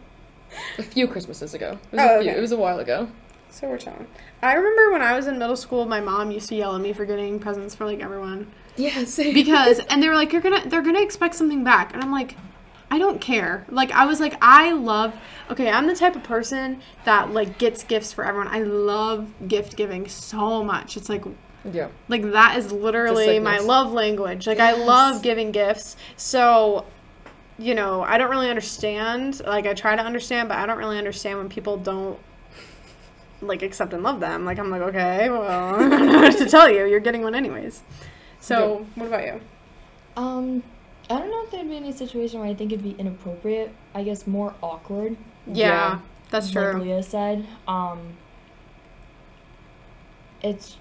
a 0.78 0.84
few 0.84 1.08
Christmases 1.08 1.54
ago. 1.54 1.78
It 1.92 1.96
was 1.96 2.02
Oh, 2.02 2.20
a 2.20 2.22
few. 2.22 2.30
okay. 2.32 2.38
It 2.38 2.42
was 2.42 2.52
a 2.52 2.58
while 2.58 2.80
ago. 2.80 3.08
So 3.50 3.70
we're 3.70 3.78
chilling. 3.78 4.08
I 4.42 4.54
remember 4.54 4.92
when 4.92 5.02
I 5.02 5.16
was 5.16 5.28
in 5.28 5.40
middle 5.40 5.56
school, 5.56 5.86
my 5.86 6.02
mom 6.02 6.30
used 6.32 6.50
to 6.50 6.56
yell 6.56 6.76
at 6.76 6.82
me 6.82 6.92
for 6.94 7.06
getting 7.06 7.40
presents 7.40 7.74
for 7.74 7.86
like 7.86 8.02
everyone 8.02 8.52
Yeah, 8.76 9.06
same. 9.06 9.34
because, 9.34 9.80
and 9.90 10.04
they 10.04 10.10
were 10.10 10.16
like, 10.16 10.34
"You're 10.34 10.42
gonna, 10.42 10.68
they're 10.68 10.82
gonna 10.82 11.02
expect 11.02 11.36
something 11.36 11.64
back," 11.64 11.94
and 11.94 12.04
I'm 12.04 12.12
like, 12.12 12.36
I 12.92 13.00
don't 13.00 13.22
care. 13.22 13.66
Like 13.70 13.92
I 13.92 14.06
was 14.06 14.20
like, 14.20 14.36
I 14.42 14.74
love. 14.74 15.16
Okay, 15.50 15.70
I'm 15.70 15.88
the 15.88 15.96
type 15.96 16.16
of 16.18 16.24
person 16.24 16.82
that 17.06 17.32
like 17.32 17.58
gets 17.58 17.84
gifts 17.86 18.12
for 18.12 18.26
everyone. 18.26 18.50
I 18.50 18.60
love 18.60 19.30
gift 19.48 19.78
giving 19.78 20.08
so 20.10 20.62
much. 20.64 20.98
It's 20.98 21.08
like 21.10 21.24
yeah. 21.72 21.88
Like 22.08 22.22
that 22.32 22.58
is 22.58 22.72
literally 22.72 23.40
my 23.40 23.60
love 23.60 23.92
language. 23.92 24.48
Like 24.48 24.60
I 24.60 24.74
love 24.74 25.22
giving 25.22 25.52
gifts. 25.52 25.96
So, 26.18 26.86
you 27.58 27.74
know, 27.76 28.02
I 28.04 28.18
don't 28.18 28.30
really 28.30 28.50
understand. 28.50 29.42
Like 29.46 29.66
I 29.66 29.74
try 29.74 29.96
to 29.96 30.02
understand, 30.04 30.50
but 30.50 30.58
I 30.58 30.66
don't 30.66 30.78
really 30.78 30.98
understand 30.98 31.38
when 31.40 31.50
people 31.50 31.78
don't 31.78 32.20
like 33.42 33.62
accept 33.64 33.94
and 33.94 34.04
love 34.04 34.20
them. 34.20 34.46
Like 34.46 34.60
I'm 34.60 34.70
like, 34.70 34.82
okay, 34.82 35.30
well, 35.30 35.76
I 35.76 35.80
don't 35.90 36.06
know 36.08 36.20
what 36.20 36.38
to 36.38 36.46
tell 36.46 36.70
you. 36.70 36.86
You're 36.86 37.00
getting 37.00 37.22
one 37.24 37.36
anyways. 37.36 37.82
So 38.40 38.86
what 38.96 39.08
about 39.08 39.26
you? 39.26 39.42
Um, 40.16 40.64
I 41.10 41.18
don't 41.20 41.30
know 41.30 41.44
if 41.44 41.52
there'd 41.52 41.68
be 41.68 41.76
any 41.78 41.92
situation 41.92 42.40
where 42.40 42.50
I 42.50 42.54
think 42.54 42.72
it'd 42.72 42.84
be 42.84 42.96
inappropriate. 43.00 43.72
I 43.94 44.04
guess 44.04 44.26
more 44.28 44.54
awkward. 44.62 45.18
Yeah, 45.48 45.68
Yeah. 45.68 46.00
that's 46.30 46.54
Like 46.56 46.72
true. 46.72 46.82
Leah 46.82 47.04
said. 47.04 47.46
Um, 47.68 48.18
it's 50.42 50.78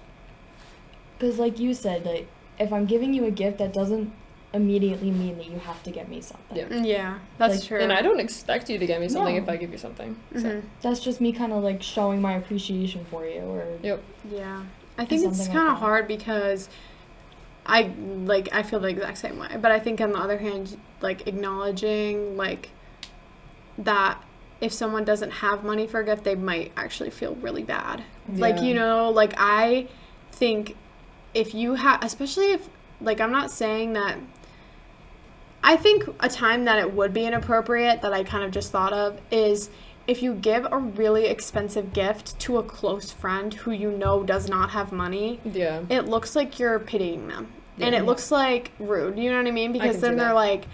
because, 1.17 1.39
like 1.39 1.59
you 1.59 1.73
said, 1.73 2.05
like 2.05 2.27
if 2.59 2.71
I'm 2.71 2.85
giving 2.85 3.13
you 3.13 3.25
a 3.25 3.31
gift, 3.31 3.57
that 3.59 3.73
doesn't 3.73 4.11
immediately 4.53 5.11
mean 5.11 5.37
that 5.37 5.47
you 5.49 5.59
have 5.59 5.83
to 5.83 5.91
get 5.91 6.07
me 6.07 6.21
something. 6.21 6.57
Yeah. 6.57 6.81
Yeah, 6.81 7.19
that's 7.37 7.55
Like, 7.55 7.63
true. 7.65 7.79
And 7.79 7.91
I 7.91 8.01
don't 8.01 8.21
expect 8.21 8.69
you 8.69 8.77
to 8.77 8.85
get 8.85 9.01
me 9.01 9.09
something 9.09 9.35
No. 9.35 9.41
if 9.41 9.49
I 9.49 9.57
give 9.57 9.71
you 9.71 9.77
something. 9.77 10.15
So. 10.33 10.43
Mhm. 10.43 10.61
That's 10.81 11.01
just 11.01 11.19
me 11.19 11.33
kind 11.33 11.51
of 11.51 11.61
like 11.63 11.83
showing 11.83 12.21
my 12.21 12.33
appreciation 12.33 13.03
for 13.05 13.25
you, 13.25 13.41
or 13.41 13.65
Yep. 13.83 14.01
Yeah, 14.31 14.61
I 14.97 15.03
think 15.05 15.25
it's 15.25 15.47
kind 15.47 15.59
of 15.67 15.73
that. 15.73 15.79
hard 15.79 16.07
because 16.07 16.69
I 17.65 17.91
like 18.25 18.47
I 18.53 18.63
feel 18.63 18.79
the 18.79 18.87
exact 18.87 19.17
same 19.17 19.37
way. 19.39 19.49
But 19.61 19.71
I 19.73 19.79
think 19.79 19.99
on 19.99 20.13
the 20.13 20.19
other 20.19 20.37
hand, 20.37 20.77
like 21.01 21.27
acknowledging 21.27 22.37
like 22.37 22.69
that 23.77 24.23
if 24.61 24.71
someone 24.71 25.03
doesn't 25.03 25.31
have 25.31 25.65
money 25.65 25.85
for 25.85 25.99
a 25.99 26.05
gift, 26.05 26.23
they 26.23 26.35
might 26.35 26.71
actually 26.77 27.09
feel 27.09 27.35
really 27.35 27.63
bad. 27.63 28.03
Like 28.31 28.61
you 28.61 28.73
know, 28.73 29.09
like 29.09 29.33
I 29.37 29.87
think 30.31 30.77
if 31.35 31.53
you 31.53 31.75
have, 31.75 32.03
especially 32.03 32.51
if 32.53 32.67
like 33.01 33.21
I'm 33.21 33.31
not 33.31 33.51
saying 33.51 33.93
that. 33.93 34.17
I 35.63 35.77
think 35.77 36.03
a 36.19 36.29
time 36.29 36.65
that 36.65 36.77
it 36.77 36.93
would 36.93 37.11
be 37.13 37.25
inappropriate 37.25 38.01
that 38.03 38.13
I 38.13 38.23
kind 38.23 38.43
of 38.43 38.51
just 38.51 38.71
thought 38.71 38.93
of 38.93 39.19
is 39.31 39.69
if 40.07 40.21
you 40.21 40.35
give 40.35 40.67
a 40.71 40.77
really 40.77 41.25
expensive 41.25 41.91
gift 41.91 42.37
to 42.41 42.57
a 42.59 42.63
close 42.63 43.11
friend 43.11 43.51
who 43.51 43.71
you 43.71 43.89
know 43.89 44.21
does 44.23 44.47
not 44.47 44.69
have 44.71 44.91
money, 44.91 45.39
Yeah. 45.43 45.81
it 45.89 46.05
looks 46.05 46.35
like 46.35 46.59
you're 46.59 46.77
pitying 46.77 47.27
them. 47.27 47.51
And 47.79 47.95
it 47.95 48.05
looks 48.05 48.29
like 48.31 48.71
rude. 48.79 49.17
You 49.17 49.31
know 49.31 49.37
what 49.37 49.47
I 49.47 49.51
mean? 49.51 49.73
Because 49.73 49.93
can 49.95 50.01
then 50.01 50.17
they're 50.17 50.33
like, 50.35 50.65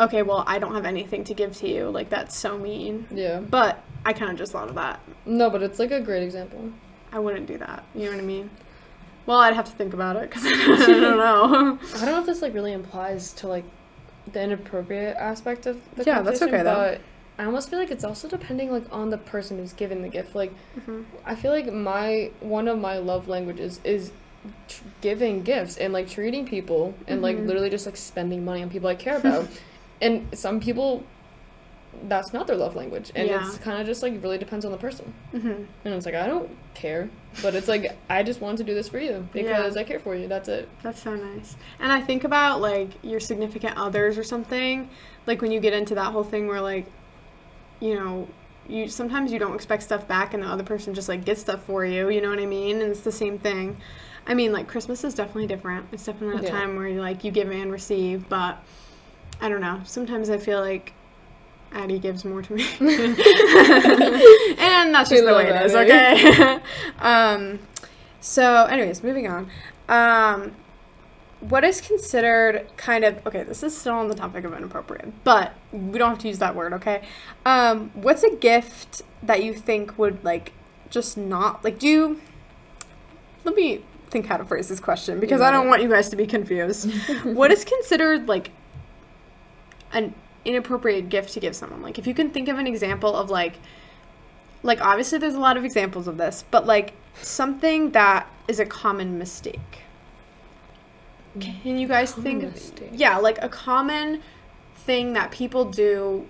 okay, 0.00 0.22
well, 0.22 0.42
I 0.46 0.58
don't 0.58 0.74
have 0.74 0.86
anything 0.86 1.22
to 1.24 1.34
give 1.34 1.54
to 1.58 1.68
you. 1.68 1.90
Like, 1.90 2.08
that's 2.08 2.34
so 2.34 2.56
mean. 2.58 3.06
Yeah. 3.10 3.38
But 3.40 3.84
I 4.06 4.14
kind 4.14 4.32
of 4.32 4.38
just 4.38 4.50
thought 4.52 4.68
of 4.68 4.74
that. 4.74 5.00
No, 5.26 5.50
but 5.50 5.62
it's 5.62 5.78
like 5.78 5.92
a 5.92 6.00
great 6.00 6.22
example. 6.22 6.70
I 7.12 7.18
wouldn't 7.20 7.46
do 7.46 7.58
that. 7.58 7.84
You 7.94 8.06
know 8.06 8.12
what 8.12 8.20
I 8.20 8.24
mean? 8.24 8.50
Well, 9.26 9.38
I'd 9.38 9.54
have 9.54 9.66
to 9.66 9.72
think 9.72 9.94
about 9.94 10.16
it 10.16 10.28
because 10.30 10.44
I 10.46 10.50
don't 10.86 11.18
know. 11.18 11.78
I 11.96 12.04
don't 12.04 12.06
know 12.06 12.20
if 12.20 12.26
this 12.26 12.42
like 12.42 12.54
really 12.54 12.72
implies 12.72 13.32
to 13.34 13.48
like 13.48 13.64
the 14.32 14.42
inappropriate 14.42 15.16
aspect 15.16 15.66
of 15.66 15.80
the 15.96 16.04
Yeah, 16.04 16.22
that's 16.22 16.42
okay, 16.42 16.62
though. 16.62 16.74
but 16.74 17.00
I 17.38 17.44
almost 17.46 17.70
feel 17.70 17.78
like 17.78 17.90
it's 17.90 18.04
also 18.04 18.28
depending 18.28 18.70
like 18.70 18.84
on 18.92 19.10
the 19.10 19.18
person 19.18 19.58
who's 19.58 19.72
given 19.72 20.02
the 20.02 20.08
gift. 20.08 20.34
Like 20.34 20.52
Mhm. 20.78 21.04
I 21.24 21.34
feel 21.34 21.50
like 21.52 21.72
my 21.72 22.30
one 22.40 22.68
of 22.68 22.78
my 22.78 22.98
love 22.98 23.28
languages 23.28 23.80
is 23.84 24.12
tr- 24.68 24.84
giving 25.00 25.42
gifts 25.42 25.76
and 25.76 25.92
like 25.92 26.08
treating 26.08 26.46
people 26.46 26.94
and 27.06 27.22
like 27.22 27.36
Mhm. 27.36 27.46
literally 27.46 27.70
just 27.70 27.86
like 27.86 27.96
spending 27.96 28.44
money 28.44 28.62
on 28.62 28.70
people 28.70 28.88
I 28.88 28.94
care 28.94 29.16
about. 29.16 29.46
and 30.02 30.26
some 30.32 30.60
people 30.60 31.04
that's 32.08 32.32
not 32.32 32.46
their 32.46 32.56
love 32.56 32.76
language 32.76 33.10
and 33.14 33.28
Yeah. 33.28 33.46
it's 33.46 33.58
kind 33.58 33.80
of 33.80 33.86
just 33.86 34.02
like 34.02 34.22
really 34.22 34.38
depends 34.38 34.64
on 34.64 34.72
the 34.72 34.78
person. 34.78 35.12
Mhm. 35.34 35.66
And 35.84 35.94
it's 35.94 36.06
like 36.06 36.14
I 36.14 36.26
don't 36.26 36.48
care, 36.74 37.10
but 37.42 37.54
it's 37.54 37.68
like 37.68 37.96
I 38.08 38.22
just 38.22 38.40
want 38.40 38.58
to 38.58 38.64
do 38.64 38.74
this 38.74 38.88
for 38.88 38.98
you 38.98 39.28
because 39.32 39.76
I 39.76 39.84
care 39.84 39.98
for 39.98 40.14
you. 40.14 40.26
That's 40.28 40.48
it. 40.48 40.68
That's 40.82 41.02
so 41.02 41.14
nice. 41.14 41.56
And 41.78 41.92
I 41.92 42.00
think 42.00 42.24
about 42.24 42.60
like 42.60 42.90
your 43.02 43.20
significant 43.20 43.76
others 43.76 44.16
or 44.18 44.24
something, 44.24 44.88
like 45.26 45.42
when 45.42 45.50
you 45.52 45.60
get 45.60 45.72
into 45.72 45.94
that 45.96 46.12
whole 46.12 46.24
thing 46.24 46.46
where 46.46 46.60
like, 46.60 46.86
you 47.80 47.94
know, 47.94 48.28
you 48.68 48.88
sometimes 48.88 49.32
you 49.32 49.38
don't 49.38 49.54
expect 49.54 49.82
stuff 49.82 50.06
back 50.06 50.32
and 50.32 50.42
the 50.42 50.46
other 50.46 50.62
person 50.62 50.94
just 50.94 51.08
like 51.08 51.24
gets 51.24 51.40
stuff 51.40 51.64
for 51.64 51.84
you, 51.84 52.08
you 52.08 52.20
know 52.20 52.30
what 52.30 52.38
I 52.38 52.46
mean? 52.46 52.80
And 52.80 52.90
it's 52.90 53.00
the 53.00 53.12
same 53.12 53.38
thing. 53.38 53.76
I 54.26 54.34
mean, 54.34 54.52
like 54.52 54.68
Christmas 54.68 55.02
is 55.02 55.14
definitely 55.14 55.48
different. 55.48 55.86
It's 55.92 56.04
definitely 56.04 56.40
a 56.40 56.42
Yeah. 56.48 56.56
time 56.58 56.76
where 56.76 56.86
you 56.86 57.00
like 57.00 57.24
you 57.24 57.30
give 57.30 57.50
and 57.50 57.72
receive, 57.72 58.28
but 58.28 58.58
I 59.40 59.48
don't 59.48 59.60
know. 59.60 59.80
Sometimes 59.84 60.30
I 60.30 60.38
feel 60.38 60.60
like 60.60 60.92
Addie 61.72 61.98
gives 61.98 62.24
more 62.24 62.42
to 62.42 62.52
me. 62.52 62.62
and 62.80 62.94
that's 64.94 65.10
We 65.10 65.16
just 65.16 65.26
the 65.26 65.34
way 65.34 65.48
it 65.48 65.64
is, 65.64 65.74
okay? 65.74 66.58
um 66.98 67.58
so 68.20 68.64
anyways, 68.64 69.02
moving 69.02 69.28
on. 69.28 69.50
Um 69.88 70.52
what 71.40 71.64
is 71.64 71.80
considered 71.80 72.66
kind 72.76 73.02
of 73.02 73.26
okay 73.26 73.42
this 73.42 73.62
is 73.62 73.76
still 73.76 73.94
on 73.94 74.08
the 74.08 74.14
topic 74.14 74.44
of 74.44 74.52
inappropriate 74.52 75.10
but 75.24 75.54
we 75.72 75.98
don't 75.98 76.10
have 76.10 76.18
to 76.18 76.28
use 76.28 76.38
that 76.38 76.54
word 76.54 76.74
okay 76.74 77.02
um 77.46 77.90
what's 77.94 78.22
a 78.22 78.36
gift 78.36 79.02
that 79.22 79.42
you 79.42 79.54
think 79.54 79.98
would 79.98 80.22
like 80.22 80.52
just 80.90 81.16
not 81.16 81.64
like 81.64 81.78
do 81.78 81.88
you 81.88 82.20
let 83.44 83.54
me 83.54 83.82
think 84.08 84.26
how 84.26 84.36
to 84.36 84.44
phrase 84.44 84.68
this 84.68 84.80
question 84.80 85.18
because 85.18 85.40
i 85.40 85.50
don't 85.50 85.66
want 85.66 85.80
you 85.82 85.88
guys 85.88 86.10
to 86.10 86.16
be 86.16 86.26
confused 86.26 86.92
what 87.24 87.50
is 87.50 87.64
considered 87.64 88.28
like 88.28 88.50
an 89.92 90.14
inappropriate 90.44 91.08
gift 91.08 91.32
to 91.34 91.40
give 91.40 91.54
someone. 91.54 91.82
Like 91.82 91.98
if 91.98 92.06
you 92.06 92.14
can 92.14 92.30
think 92.30 92.48
of 92.48 92.58
an 92.58 92.66
example 92.66 93.14
of 93.14 93.30
like 93.30 93.54
like 94.62 94.80
obviously 94.80 95.18
there's 95.18 95.34
a 95.34 95.40
lot 95.40 95.56
of 95.56 95.64
examples 95.64 96.06
of 96.06 96.18
this 96.18 96.44
but 96.50 96.66
like 96.66 96.92
something 97.22 97.92
that 97.92 98.26
is 98.48 98.60
a 98.60 98.66
common 98.66 99.18
mistake. 99.18 99.82
Can 101.38 101.78
you 101.78 101.86
guys 101.86 102.12
Common 102.12 102.40
think 102.40 102.52
mistake. 102.52 102.90
yeah 102.92 103.16
like 103.18 103.38
a 103.42 103.48
common 103.48 104.22
thing 104.74 105.12
that 105.12 105.30
people 105.30 105.64
do 105.64 106.26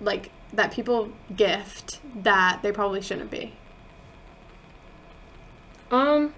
like 0.00 0.30
that 0.52 0.72
people 0.72 1.12
gift 1.34 2.00
that 2.14 2.60
they 2.62 2.72
probably 2.72 3.00
shouldn't 3.00 3.30
be? 3.30 3.52
Um, 5.90 6.34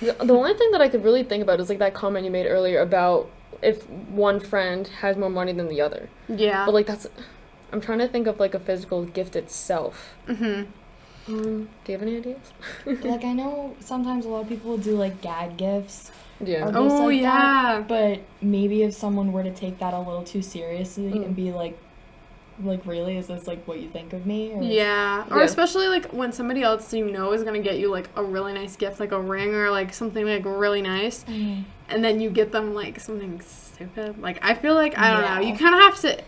the, 0.00 0.12
the 0.12 0.34
only 0.34 0.54
thing 0.54 0.70
that 0.72 0.80
I 0.80 0.88
could 0.88 1.04
really 1.04 1.22
think 1.22 1.42
about 1.42 1.60
is 1.60 1.68
like 1.68 1.78
that 1.78 1.94
comment 1.94 2.24
you 2.24 2.30
made 2.30 2.46
earlier 2.46 2.80
about 2.80 3.30
if 3.64 3.88
one 4.28 4.38
friend 4.40 4.86
has 5.00 5.16
more 5.16 5.30
money 5.30 5.52
than 5.52 5.68
the 5.68 5.80
other. 5.80 6.08
yeah 6.28 6.64
But 6.66 6.74
like 6.74 6.86
that's, 6.86 7.06
I'm 7.72 7.80
trying 7.80 7.98
to 8.00 8.08
think 8.08 8.26
of 8.26 8.38
like 8.38 8.54
a 8.54 8.60
physical 8.60 9.04
gift 9.04 9.34
itself. 9.36 10.14
mm-hmm. 10.28 10.70
Um, 11.26 11.70
do 11.84 11.92
you 11.92 11.98
have 11.98 12.02
any 12.06 12.16
ideas? 12.18 12.38
like 13.04 13.24
I 13.24 13.32
know 13.32 13.74
sometimes 13.80 14.26
a 14.26 14.28
lot 14.28 14.42
of 14.42 14.48
people 14.48 14.76
do 14.76 14.94
like 14.94 15.22
gag 15.22 15.56
gifts, 15.56 16.10
Yeah. 16.38 16.70
Oh 16.74 17.06
like 17.06 17.20
yeah 17.22 17.82
but 17.88 18.20
maybe 18.42 18.82
if 18.82 18.92
someone 18.92 19.32
were 19.32 19.42
to 19.42 19.50
take 19.64 19.78
that 19.78 19.94
a 19.94 19.98
little 19.98 20.22
too 20.24 20.42
seriously 20.42 21.12
Mm. 21.12 21.24
and 21.26 21.36
be 21.36 21.50
like, 21.52 21.78
like 22.62 22.86
really, 22.86 23.16
is 23.16 23.26
this 23.26 23.46
like 23.46 23.66
what 23.66 23.80
you 23.80 23.88
think 23.88 24.12
of 24.12 24.26
me? 24.26 24.52
Or, 24.52 24.62
yeah 24.62 25.24
or 25.30 25.38
Yeah. 25.38 25.44
especially 25.44 25.88
like 25.88 26.06
when 26.12 26.32
somebody 26.32 26.62
else 26.62 26.92
you 26.94 27.10
know 27.10 27.32
is 27.32 27.42
gonna 27.42 27.60
get 27.60 27.78
you 27.78 27.90
like 27.90 28.08
a 28.16 28.22
really 28.22 28.52
nice 28.52 28.76
gift 28.76 29.00
like 29.00 29.12
a 29.12 29.20
ring 29.20 29.54
or 29.54 29.70
like 29.70 29.92
something 29.92 30.24
like 30.24 30.44
really 30.44 30.82
nice 30.82 31.24
Mm. 31.24 31.64
and 31.88 32.04
then 32.04 32.20
you 32.20 32.30
get 32.30 32.52
them 32.52 32.74
like 32.74 33.00
something 33.00 33.40
stupid. 33.40 34.20
Like 34.20 34.38
I 34.42 34.54
feel 34.54 34.74
like 34.74 34.96
I 34.96 35.10
don't 35.12 35.22
know. 35.42 35.48
You 35.48 35.56
kind 35.56 35.74
of 35.74 35.80
have 35.80 36.00
to. 36.02 36.22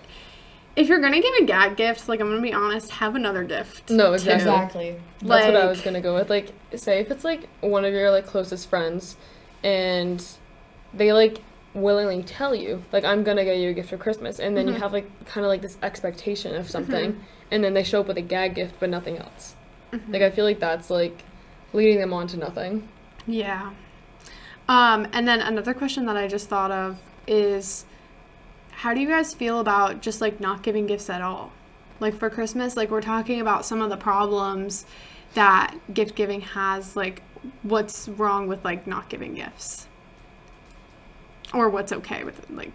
If 0.75 0.89
you're 0.89 1.01
gonna 1.01 1.23
give 1.23 1.35
a 1.41 1.45
gag 1.45 1.77
gift, 1.77 2.09
like 2.09 2.21
I'm 2.21 2.29
gonna 2.29 2.43
be 2.43 2.53
honest, 2.53 2.91
have 2.91 3.15
another 3.15 3.45
gift. 3.45 3.89
No, 3.91 4.09
too. 4.09 4.15
exactly. 4.15 4.49
Exactly. 4.89 4.97
That's 5.23 5.47
what 5.47 5.57
I 5.57 5.67
was 5.67 5.81
gonna 5.81 6.01
go 6.03 6.15
with. 6.15 6.29
Like, 6.29 6.53
say 6.75 7.01
if 7.01 7.11
it's 7.11 7.25
like 7.25 7.49
one 7.61 7.85
of 7.87 7.95
your 7.95 8.11
like 8.11 8.27
closest 8.27 8.69
friends, 8.69 9.17
and 9.63 10.23
they 10.93 11.13
like 11.15 11.39
willingly 11.77 12.23
tell 12.23 12.55
you, 12.55 12.83
like, 12.93 13.05
I'm 13.05 13.23
gonna 13.23 13.45
get 13.45 13.59
you 13.59 13.71
a 13.71 13.73
gift 13.75 13.91
for 13.91 13.97
Christmas, 13.97 14.39
and 14.39 14.57
then 14.57 14.67
Mhm. 14.67 14.75
you 14.75 14.79
have 14.81 14.93
like 14.93 15.09
kind 15.27 15.45
of 15.45 15.49
like 15.51 15.63
this 15.63 15.77
expectation 15.83 16.55
of 16.55 16.69
something, 16.71 17.21
and 17.51 17.63
then 17.63 17.75
they 17.75 17.83
show 17.85 18.01
up 18.01 18.09
with 18.09 18.17
a 18.17 18.23
gag 18.23 18.55
gift 18.55 18.77
but 18.81 18.91
nothing 18.91 19.19
else. 19.19 19.55
Mhm. 19.93 20.13
Like, 20.13 20.23
I 20.23 20.31
feel 20.31 20.45
like 20.45 20.59
that's 20.61 20.91
like 20.91 21.23
leading 21.73 21.99
them 22.01 22.13
on 22.13 22.27
to 22.29 22.37
nothing. 22.37 22.89
Yeah. 23.27 23.71
Um, 24.69 25.07
and 25.13 25.29
then 25.29 25.41
another 25.41 25.75
question 25.75 26.07
that 26.07 26.17
I 26.17 26.27
just 26.27 26.49
thought 26.49 26.71
of 26.71 26.99
is, 27.27 27.85
how 28.73 28.93
do 28.95 29.01
you 29.01 29.09
guys 29.09 29.35
feel 29.35 29.61
about 29.61 30.01
just 30.01 30.21
like 30.21 30.41
not 30.41 30.63
giving 30.63 30.87
gifts 30.87 31.09
at 31.09 31.23
all? 31.23 31.53
Like 32.01 32.15
for 32.19 32.29
Christmas, 32.31 32.77
like 32.77 32.91
we're 32.91 33.01
talking 33.01 33.41
about 33.41 33.65
some 33.65 33.81
of 33.81 33.91
the 33.91 33.97
problems 33.97 34.85
that 35.35 35.75
gift 35.95 36.15
giving 36.15 36.41
has. 36.41 36.97
Like, 36.97 37.23
what's 37.63 38.09
wrong 38.09 38.49
with 38.49 38.65
like 38.65 38.87
not 38.87 39.09
giving 39.09 39.35
gifts, 39.35 39.87
or 41.55 41.69
what's 41.69 41.93
okay 41.93 42.25
with 42.25 42.39
it? 42.39 42.51
Like, 42.55 42.73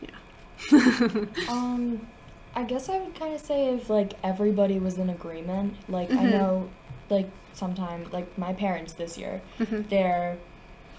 yeah. 0.00 0.10
Um, 1.48 2.06
I 2.54 2.62
guess 2.64 2.88
I 2.88 2.98
would 2.98 3.14
kind 3.14 3.34
of 3.34 3.40
say 3.40 3.74
if 3.74 3.90
like 3.90 4.14
everybody 4.22 4.78
was 4.78 4.96
in 4.98 5.10
agreement. 5.10 5.74
Like 5.88 6.10
I 6.10 6.24
Mhm. 6.24 6.30
know, 6.30 6.68
like 7.10 7.28
sometimes 7.52 8.12
like 8.12 8.36
my 8.38 8.52
parents 8.54 8.94
this 8.94 9.18
year, 9.18 9.42
Mhm. 9.58 9.88
they're 9.88 10.36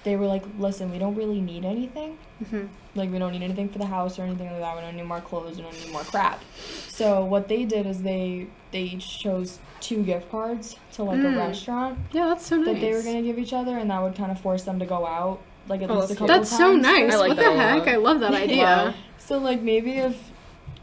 they 0.04 0.16
were 0.16 0.28
like, 0.28 0.44
listen, 0.58 0.90
we 0.92 1.00
don't 1.00 1.16
really 1.16 1.42
need 1.42 1.66
anything. 1.66 2.18
Mhm. 2.42 2.70
Like 2.96 3.12
we 3.12 3.18
don't 3.20 3.34
need 3.34 3.42
anything 3.44 3.68
for 3.68 3.78
the 3.80 3.88
house 3.88 4.18
or 4.18 4.22
anything 4.24 4.50
like 4.50 4.60
that. 4.62 4.76
We 4.76 4.82
don't 4.82 4.96
need 4.96 5.04
more 5.06 5.20
clothes. 5.20 5.58
We 5.58 5.64
don't 5.64 5.74
need 5.84 5.92
more 5.92 6.04
crap. 6.04 6.42
So 6.88 7.26
what 7.26 7.48
they 7.50 7.66
did 7.66 7.86
is 7.88 8.04
they 8.04 8.48
they 8.72 8.84
each 8.84 9.20
chose 9.20 9.60
two 9.82 10.04
gift 10.04 10.30
cards 10.32 10.76
to 10.94 11.04
like 11.04 11.20
Mm. 11.20 11.34
a 11.36 11.38
restaurant 11.38 11.98
Yeah, 12.14 12.28
that's 12.28 12.46
so 12.46 12.56
nice. 12.58 12.66
that 12.68 12.80
they 12.82 12.94
were 12.94 13.02
gonna 13.02 13.22
give 13.24 13.40
each 13.40 13.54
other, 13.54 13.78
and 13.78 13.90
that 13.90 14.02
would 14.02 14.16
kind 14.16 14.32
of 14.32 14.40
force 14.40 14.64
them 14.64 14.78
to 14.80 14.86
go 14.86 15.06
out 15.08 15.40
like 15.70 15.82
at 15.82 15.90
Oh, 15.90 16.00
least 16.00 16.12
a 16.12 16.16
that's 16.16 16.20
couple 16.20 16.28
cute. 16.28 16.38
That's 16.50 16.58
so 16.58 16.76
nice. 16.76 17.14
I 17.14 17.18
like 17.18 17.28
what 17.30 17.38
that 17.38 17.52
the 17.54 17.58
heck? 17.58 17.88
I 17.88 17.96
love 17.98 18.20
that 18.22 18.34
idea. 18.34 18.94
So 19.20 19.38
like 19.40 19.62
maybe 19.62 19.92
if 19.98 20.32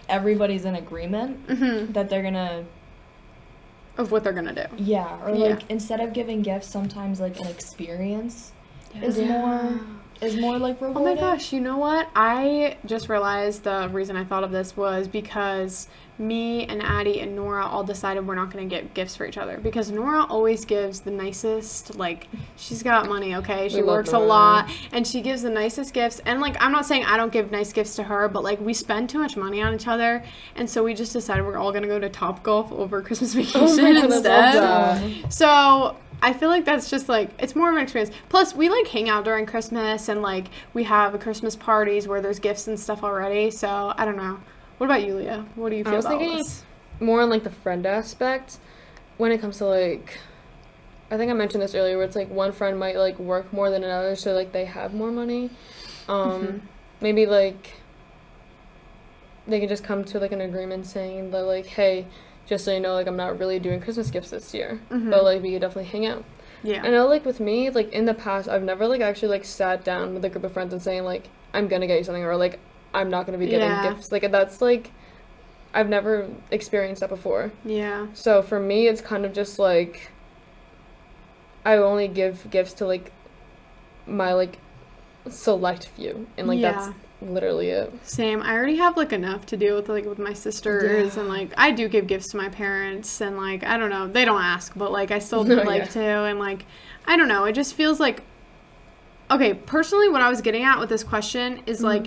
everybody's 0.09 0.65
in 0.67 0.75
agreement 0.75 1.49
hmm 1.51 1.93
that 1.93 2.11
they're 2.11 2.23
gonna 2.23 2.65
of 3.97 4.11
what 4.13 4.23
they're 4.25 4.33
gonna 4.35 4.55
do. 4.55 4.67
yeah, 4.77 5.23
or 5.25 5.31
Yeah. 5.31 5.49
like 5.55 5.71
instead 5.71 6.01
of 6.01 6.13
giving 6.13 6.43
gifts, 6.43 6.69
sometimes 6.69 7.21
like 7.21 7.39
an 7.41 7.47
experience 7.47 8.53
is 9.01 9.19
Yeah. 9.19 9.29
more 9.29 9.81
is 10.21 10.37
more 10.37 10.59
like 10.59 10.81
Oh 10.81 10.93
my 10.93 11.15
gosh, 11.15 11.53
you 11.53 11.61
know 11.61 11.79
what? 11.79 12.09
I 12.15 12.77
just 12.87 13.09
realized 13.09 13.65
the 13.65 13.89
reason 13.93 14.17
I 14.17 14.25
thought 14.25 14.45
of 14.45 14.51
this 14.51 14.77
was 14.77 15.09
because 15.09 15.89
me 16.17 16.65
and 16.67 16.81
Addie 16.81 17.19
and 17.21 17.35
Nora 17.35 17.67
all 17.67 17.83
decided 17.83 18.25
we're 18.25 18.37
not 18.37 18.49
going 18.53 18.69
to 18.69 18.73
get 18.73 18.95
gifts 18.95 19.17
for 19.17 19.27
each 19.27 19.37
other 19.37 19.59
because 19.59 19.91
Nora 19.91 20.25
always 20.27 20.65
gives 20.65 21.01
the 21.01 21.11
nicest 21.11 21.97
like 21.97 22.29
she's 22.57 22.85
got 22.85 23.09
money, 23.09 23.35
okay? 23.35 23.69
She 23.69 23.79
We 23.79 23.89
works 23.89 24.13
a 24.13 24.19
lot 24.21 24.71
and 24.93 25.05
she 25.05 25.21
gives 25.21 25.43
the 25.43 25.51
nicest 25.51 25.93
gifts 25.93 26.21
and 26.25 26.41
like 26.41 26.57
I'm 26.63 26.71
not 26.71 26.87
saying 26.87 27.05
I 27.05 27.17
don't 27.17 27.33
give 27.33 27.51
nice 27.51 27.73
gifts 27.73 27.97
to 27.97 28.05
her, 28.05 28.29
but 28.29 28.45
like 28.45 28.61
we 28.61 28.73
spend 28.73 29.11
too 29.11 29.19
much 29.19 29.37
money 29.37 29.61
on 29.61 29.75
each 29.75 29.89
other 29.89 30.23
and 30.55 30.71
so 30.71 30.85
we 30.85 30.95
just 30.95 31.13
decided 31.13 31.45
we're 31.45 31.57
all 31.59 31.73
going 31.73 31.83
to 31.83 31.89
go 31.89 31.99
to 31.99 32.09
Top 32.09 32.45
Golf 32.45 32.71
over 32.71 33.03
Christmas 33.03 33.35
vacation 33.35 33.61
Oh 33.61 33.77
my 33.83 33.89
instead. 34.05 34.55
love. 34.55 35.33
So 35.33 35.97
I 36.25 36.33
feel 36.33 36.49
like 36.49 36.65
that's 36.65 36.89
just 36.91 37.09
like 37.09 37.31
it's 37.39 37.55
more 37.55 37.69
of 37.69 37.77
an 37.77 37.83
experience. 37.83 38.15
Plus, 38.31 38.55
we 38.55 38.69
like 38.71 38.87
hang 38.89 39.09
out 39.11 39.25
during 39.25 39.45
Christmas 39.47 40.09
and 40.09 40.23
like 40.23 40.47
we 40.73 40.83
have 40.85 41.19
Christmas 41.21 41.55
parties 41.55 42.09
where 42.09 42.21
there's 42.23 42.39
gifts 42.39 42.67
and 42.67 42.81
stuff 42.81 43.05
already. 43.05 43.51
So 43.51 43.93
I 43.97 44.05
don't 44.07 44.17
know. 44.17 44.41
What 44.79 44.87
about 44.87 45.05
you, 45.05 45.17
Lia? 45.17 45.45
What 45.55 45.69
do 45.71 45.77
you 45.77 45.85
feel? 45.85 45.93
I 45.93 45.97
was 45.97 46.07
thinking- 46.07 46.39
this? 46.39 46.65
more 47.01 47.21
on 47.21 47.29
like 47.29 47.43
the 47.43 47.51
friend 47.51 47.85
aspect 47.87 48.59
when 49.19 49.33
it 49.33 49.41
comes 49.41 49.59
to 49.59 49.67
like 49.67 50.19
I 51.11 51.17
think 51.17 51.29
I 51.31 51.35
mentioned 51.35 51.61
this 51.63 51.75
earlier 51.75 51.97
where 51.97 52.07
it's 52.07 52.17
like 52.17 52.31
one 52.31 52.53
friend 52.53 52.79
might 52.79 52.97
like 52.97 53.19
work 53.19 53.53
more 53.53 53.69
than 53.69 53.83
another 53.85 54.15
so 54.17 54.33
like 54.33 54.53
they 54.53 54.65
have 54.65 54.95
more 54.95 55.11
money. 55.11 55.51
Um 56.09 56.43
Mhm. 56.47 56.61
maybe 57.01 57.27
like 57.27 57.75
they 59.47 59.61
can 59.61 59.69
just 59.69 59.85
come 59.85 60.05
to 60.05 60.19
like 60.19 60.33
an 60.33 60.41
agreement 60.41 60.87
saying 60.87 61.31
that 61.33 61.43
like 61.43 61.67
hey 61.67 62.07
just 62.47 62.65
so 62.65 62.73
you 62.73 62.81
know 62.81 62.95
like 62.95 63.07
I'm 63.07 63.17
not 63.17 63.39
really 63.39 63.59
doing 63.59 63.81
Christmas 63.81 64.11
gifts 64.11 64.31
this 64.31 64.53
year 64.55 64.81
Mhm. 64.91 65.11
but 65.11 65.25
like 65.25 65.43
we 65.43 65.53
could 65.53 65.61
definitely 65.63 65.91
hang 65.91 66.07
out. 66.07 66.25
yeah, 66.63 66.83
I 66.85 66.91
know 66.91 67.07
like 67.07 67.25
with 67.25 67.41
me 67.41 67.71
like 67.71 67.93
in 67.93 68.05
the 68.05 68.15
past 68.15 68.49
I've 68.49 68.63
never 68.63 68.87
like 68.87 69.01
actually 69.01 69.29
like 69.29 69.45
sat 69.45 69.85
down 69.85 70.15
with 70.15 70.25
a 70.25 70.29
group 70.31 70.45
of 70.45 70.53
friends 70.53 70.73
and 70.73 70.83
saying 70.83 71.05
like 71.05 71.29
I'm 71.53 71.69
gonna 71.69 71.87
get 71.87 71.99
you 71.99 72.05
something 72.05 72.25
or 72.25 72.37
like 72.37 72.59
I'm 72.93 73.11
not 73.11 73.27
gonna 73.27 73.39
be 73.39 73.47
getting 73.47 73.69
Yeah. 73.69 73.93
gifts 73.95 74.11
like 74.13 74.31
that's 74.31 74.61
like 74.63 74.91
I've 75.77 75.89
never 75.89 76.29
experienced 76.53 77.01
that 77.01 77.09
before. 77.11 77.51
yeah, 77.65 78.07
So 78.15 78.43
for 78.43 78.61
me, 78.61 78.87
it's 78.87 79.01
kind 79.01 79.25
of 79.27 79.33
just 79.33 79.59
like 79.59 80.13
I 81.65 81.77
only 81.77 82.09
give 82.09 82.49
gifts 82.51 82.73
to 82.75 82.87
like 82.87 83.11
my 84.07 84.33
like 84.35 84.59
select 85.29 85.87
few, 85.89 86.27
and 86.37 86.47
like 86.47 86.61
yeah. 86.61 86.73
that's 86.73 86.89
literally 87.33 87.71
it. 87.71 87.93
Same. 88.07 88.43
I 88.43 88.53
already 88.55 88.77
have 88.77 88.97
like 88.97 89.13
enough 89.13 89.47
to 89.47 89.57
do 89.57 89.75
with 89.75 89.89
like 89.89 90.05
with 90.05 90.19
my 90.19 90.33
sisters 90.33 91.15
Yeah. 91.15 91.21
and 91.21 91.29
like 91.29 91.53
I 91.57 91.71
do 91.71 91.89
give 91.89 92.07
gifts 92.07 92.29
to 92.29 92.37
my 92.37 92.49
parents 92.49 93.21
and 93.21 93.37
like 93.37 93.65
I 93.65 93.77
don't 93.77 93.91
know 93.91 94.07
they 94.09 94.25
don't 94.25 94.43
ask 94.43 94.73
but 94.77 94.93
like 94.93 95.11
I 95.11 95.19
still 95.19 95.45
No, 95.45 95.57
like 95.57 95.83
yeah. 95.83 95.89
to 95.89 96.01
and 96.25 96.39
like 96.39 96.67
I 97.07 97.17
don't 97.17 97.29
know 97.29 97.45
it 97.45 97.53
just 97.55 97.75
feels 97.75 97.99
like 98.01 98.23
okay 99.31 99.55
personally 99.55 100.09
what 100.09 100.23
I 100.23 100.29
was 100.29 100.41
getting 100.41 100.65
at 100.65 100.79
with 100.79 100.89
this 100.89 101.03
question 101.05 101.63
is 101.67 101.81
Mhm. 101.81 101.85
like 101.85 102.07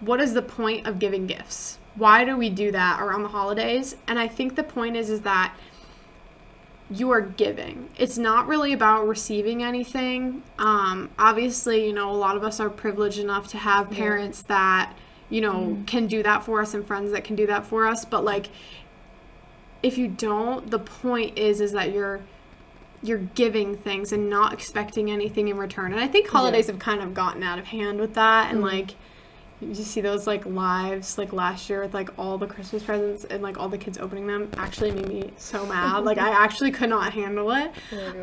what 0.00 0.20
is 0.20 0.34
the 0.34 0.42
point 0.42 0.86
of 0.86 0.98
giving 0.98 1.26
gifts 1.26 1.78
why 1.94 2.24
do 2.24 2.36
we 2.36 2.48
do 2.50 2.72
that 2.72 3.00
around 3.00 3.22
the 3.22 3.28
holidays 3.28 3.96
and 4.06 4.18
I 4.18 4.28
think 4.28 4.56
the 4.56 4.62
point 4.62 4.96
is 4.96 5.08
is 5.10 5.20
that 5.22 5.54
you 6.92 7.10
are 7.10 7.20
giving. 7.20 7.88
It's 7.96 8.18
not 8.18 8.46
really 8.48 8.72
about 8.72 9.06
receiving 9.08 9.62
anything. 9.62 10.42
Um, 10.58 11.10
obviously, 11.18 11.86
you 11.86 11.92
know, 11.92 12.10
a 12.10 12.14
lot 12.16 12.36
of 12.36 12.44
us 12.44 12.60
are 12.60 12.70
privileged 12.70 13.18
enough 13.18 13.48
to 13.48 13.58
have 13.58 13.90
Yeah. 13.92 13.98
parents 13.98 14.42
that, 14.42 14.92
you 15.30 15.40
know, 15.40 15.78
can 15.86 16.06
do 16.06 16.22
that 16.22 16.44
for 16.44 16.60
us 16.60 16.74
and 16.74 16.86
friends 16.86 17.12
that 17.12 17.24
can 17.24 17.36
do 17.36 17.46
that 17.46 17.64
for 17.66 17.86
us. 17.86 18.04
But 18.04 18.24
like, 18.24 18.48
if 19.82 19.98
you 19.98 20.08
don't, 20.08 20.70
the 20.70 20.78
point 20.78 21.38
is 21.38 21.60
is 21.60 21.72
that 21.72 21.92
you're 21.92 22.20
you're 23.04 23.18
giving 23.34 23.76
things 23.76 24.12
and 24.12 24.30
not 24.30 24.52
expecting 24.52 25.10
anything 25.10 25.48
in 25.48 25.56
return. 25.58 25.90
And 25.90 26.00
I 26.00 26.06
think 26.06 26.28
holidays 26.28 26.68
have 26.68 26.78
kind 26.78 27.00
of 27.00 27.14
gotten 27.14 27.42
out 27.42 27.58
of 27.58 27.64
hand 27.66 27.98
with 27.98 28.14
that. 28.14 28.52
And 28.52 28.60
Mhm. 28.60 28.70
like, 28.70 28.90
you 29.62 29.74
see 29.74 30.00
those 30.00 30.26
like 30.26 30.44
lives 30.44 31.18
like 31.18 31.32
last 31.32 31.70
year 31.70 31.82
with 31.82 31.94
like 31.94 32.10
all 32.18 32.38
the 32.38 32.46
Christmas 32.46 32.82
presents 32.82 33.24
and 33.24 33.42
like 33.42 33.58
all 33.58 33.68
the 33.68 33.78
kids 33.78 33.98
opening 33.98 34.26
them 34.26 34.50
actually 34.56 34.90
made 34.90 35.08
me 35.08 35.32
so 35.36 35.64
mad. 35.66 36.04
like 36.04 36.18
I 36.18 36.30
actually 36.44 36.70
could 36.70 36.90
not 36.90 37.12
handle 37.12 37.50
it. 37.52 37.70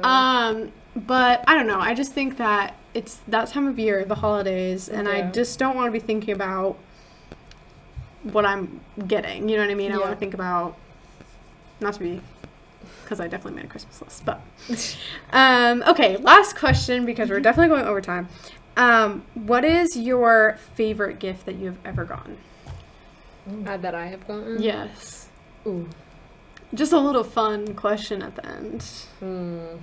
Um, 0.04 0.72
but 0.96 1.44
I 1.48 1.56
don't 1.56 1.68
know. 1.68 1.80
I 1.80 1.94
just 1.94 2.14
think 2.14 2.38
that 2.38 2.76
it's 2.94 3.22
that 3.28 3.48
time 3.50 3.68
of 3.68 3.78
year, 3.80 4.04
the 4.06 4.16
holidays, 4.16 4.90
and 4.90 5.08
I 5.08 5.30
just 5.32 5.60
don't 5.60 5.76
want 5.76 5.88
to 5.88 5.92
be 5.92 6.00
thinking 6.00 6.34
about 6.34 6.78
what 8.24 8.46
I'm 8.46 8.82
getting. 9.08 9.48
You 9.48 9.58
know 9.58 9.64
what 9.64 9.72
I 9.72 9.76
mean? 9.76 9.92
I 9.92 9.98
want 9.98 10.12
to 10.12 10.18
think 10.18 10.34
about 10.34 10.76
not 11.80 11.94
to 11.94 12.00
be 12.00 12.22
because 13.04 13.20
I 13.20 13.28
definitely 13.28 13.56
made 13.56 13.66
a 13.66 13.68
Christmas 13.68 14.02
list. 14.02 14.26
But 14.26 14.42
um, 15.34 15.84
okay, 15.88 16.18
last 16.18 16.56
question 16.56 17.06
because 17.06 17.30
we're 17.30 17.40
definitely 17.40 17.70
going 17.70 17.86
over 17.86 18.02
time. 18.02 18.28
Um, 18.78 19.24
what 19.34 19.66
is 19.66 19.98
your 19.98 20.58
favorite 20.76 21.20
gift 21.20 21.46
that 21.46 21.56
you 21.56 21.68
have 21.68 21.78
ever 21.86 22.06
gotten? 22.06 22.38
Uh, 23.66 23.78
that 23.78 23.96
I 23.96 24.08
have 24.08 24.28
gotten. 24.28 24.62
Yes. 24.62 25.28
Ooh. 25.66 25.90
Just 26.74 26.94
a 26.94 27.00
little 27.00 27.24
fun 27.24 27.74
question 27.74 28.22
at 28.22 28.36
the 28.36 28.46
end. 28.46 28.84
Hmm. 29.20 29.78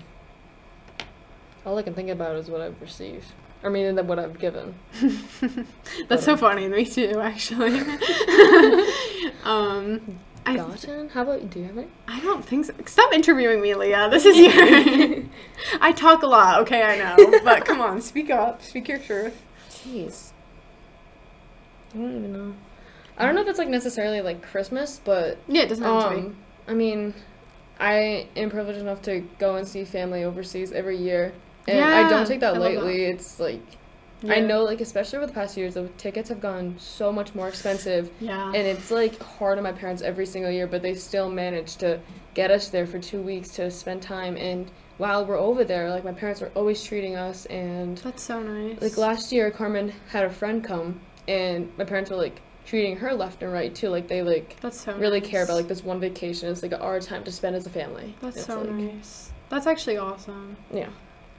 All 1.65 1.77
I 1.77 1.83
can 1.83 1.95
think 1.95 2.11
about 2.11 2.37
is 2.37 2.49
what 2.49 2.61
I've 2.61 2.81
received. 2.81 3.33
I 3.65 3.69
mean, 3.69 3.87
and 3.87 3.99
then 3.99 4.07
what 4.07 4.21
I've 4.21 4.39
given. 4.39 4.75
That's 6.09 6.25
so 6.25 6.35
But, 6.35 6.41
funny. 6.41 6.69
Me 6.69 6.85
too, 6.85 7.21
actually. 7.21 7.81
um, 9.45 10.19
I, 10.47 10.57
Gotten? 10.57 11.09
How 11.09 11.23
about 11.23 11.51
do 11.51 11.59
you 11.59 11.67
have 11.67 11.77
it? 11.79 11.89
I 12.07 12.21
don't 12.21 12.45
think 12.45 12.67
so. 12.67 12.73
Stop 12.87 13.13
interviewing 13.13 13.61
me, 13.61 13.75
Lia. 13.75 14.09
This 14.09 14.25
is 14.25 14.37
your. 14.39 15.25
I 15.81 15.93
talk 15.93 16.23
a 16.23 16.27
lot. 16.27 16.61
Okay, 16.63 16.83
I 16.83 16.97
know, 16.99 17.41
but 17.45 17.65
come 17.65 17.81
on, 17.81 18.01
speak 18.01 18.31
up. 18.31 18.63
Speak 18.63 18.87
your 18.89 18.99
truth. 18.99 19.43
Jeez. 19.71 20.31
I 21.95 21.99
don't 21.99 22.17
even 22.17 22.33
know. 22.33 22.55
I 23.19 23.25
don't 23.27 23.35
know 23.35 23.41
if 23.41 23.49
it's 23.49 23.59
like 23.59 23.69
necessarily 23.69 24.21
like 24.21 24.43
Christmas, 24.43 25.01
but 25.05 25.39
Yeah, 25.49 25.63
it 25.63 25.69
doesn't 25.69 25.85
have 25.85 26.11
to 26.11 26.17
be. 26.17 26.21
um, 26.27 26.37
I 26.69 26.75
mean, 26.75 27.15
I 27.81 28.29
am 28.37 28.51
privileged 28.51 28.79
enough 28.79 29.03
to 29.03 29.21
go 29.39 29.57
and 29.57 29.67
see 29.67 29.85
family 29.85 30.23
overseas 30.25 30.71
every 30.73 30.97
year, 30.99 31.33
and 31.67 31.83
I 31.85 32.09
don't 32.09 32.27
take 32.27 32.41
that 32.41 32.55
I 32.55 32.59
lightly. 32.59 33.05
It's 33.05 33.41
like 33.41 33.63
I 34.31 34.41
know, 34.41 34.65
like 34.65 34.81
especially 34.81 35.19
over 35.19 35.27
the 35.27 35.33
past 35.33 35.57
years, 35.57 35.75
the 35.75 35.89
tickets 35.99 36.29
have 36.29 36.41
gone 36.41 36.75
so 36.79 37.13
much 37.13 37.35
more 37.35 37.49
expensive, 37.49 38.11
Yeah. 38.21 38.47
and 38.49 38.57
it's 38.67 38.91
like 38.91 39.21
hard 39.23 39.59
on 39.59 39.65
my 39.65 39.73
parents 39.73 40.03
every 40.03 40.27
single 40.27 40.51
year, 40.51 40.67
but 40.67 40.83
they 40.83 40.95
still 40.95 41.29
manage 41.31 41.77
to 41.77 42.01
get 42.35 42.51
us 42.51 42.69
there 42.69 42.87
for 42.87 42.99
two 42.99 43.21
weeks 43.21 43.49
to 43.57 43.71
spend 43.71 44.03
time. 44.03 44.37
And 44.37 44.71
while 44.99 45.25
we're 45.27 45.39
over 45.39 45.65
there, 45.65 45.91
like 45.91 46.05
my 46.05 46.13
parents 46.13 46.41
are 46.43 46.51
always 46.55 46.83
treating 46.83 47.17
us, 47.17 47.47
and 47.47 47.99
That's 47.99 48.23
so 48.23 48.41
nice. 48.43 48.81
like 48.81 48.97
last 48.97 49.33
year, 49.33 49.51
Carmen 49.51 49.93
had 50.09 50.25
a 50.25 50.31
friend 50.31 50.63
come, 50.65 51.01
and 51.29 51.71
my 51.77 51.85
parents 51.85 52.11
were 52.11 52.17
like 52.17 52.41
treating 52.65 52.97
her 52.97 53.15
left 53.15 53.43
and 53.43 53.53
right 53.53 53.75
too. 53.75 53.89
Like 53.91 54.09
they 54.09 54.23
like 54.23 54.57
That's 54.61 54.81
so 54.81 54.97
really 54.97 55.21
nice. 55.21 55.29
care 55.31 55.45
about 55.45 55.55
like 55.57 55.69
this 55.69 55.85
one 55.85 56.01
vacation. 56.01 56.49
It's 56.51 56.63
like 56.63 56.73
our 56.73 56.99
time 57.01 57.23
to 57.25 57.33
spend 57.33 57.55
as 57.57 57.67
a 57.67 57.71
family. 57.71 58.15
That's 58.21 58.45
so 58.45 58.61
like, 58.63 58.71
nice. 58.71 59.31
That's 59.49 59.67
actually 59.69 59.99
awesome. 59.99 60.57
Yeah. 60.73 60.89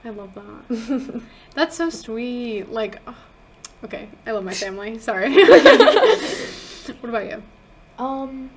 I 0.07 0.11
love 0.11 0.33
that. 0.35 1.21
That's 1.53 1.75
so 1.75 1.89
sweet. 1.89 2.69
Like, 2.71 2.99
ugh. 3.05 3.15
okay, 3.83 4.07
I 4.25 4.31
love 4.31 4.43
my 4.45 4.53
family. 4.65 4.97
Sorry. 4.99 5.33
what 7.01 7.09
about 7.09 7.25
you? 7.27 7.43
Um, 7.99 8.49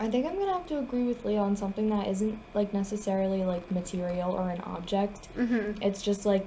I 0.00 0.08
think 0.08 0.26
I'm 0.26 0.36
gonna 0.38 0.52
have 0.52 0.66
to 0.66 0.78
agree 0.78 1.04
with 1.04 1.24
Lia 1.24 1.38
on 1.38 1.56
something 1.56 1.88
that 1.90 2.06
isn't 2.08 2.38
like 2.54 2.74
necessarily 2.74 3.44
like 3.44 3.70
material 3.70 4.32
or 4.32 4.50
an 4.50 4.60
object. 4.62 5.28
Mm-hmm. 5.36 5.80
It's 5.82 6.02
just 6.02 6.26
like 6.26 6.46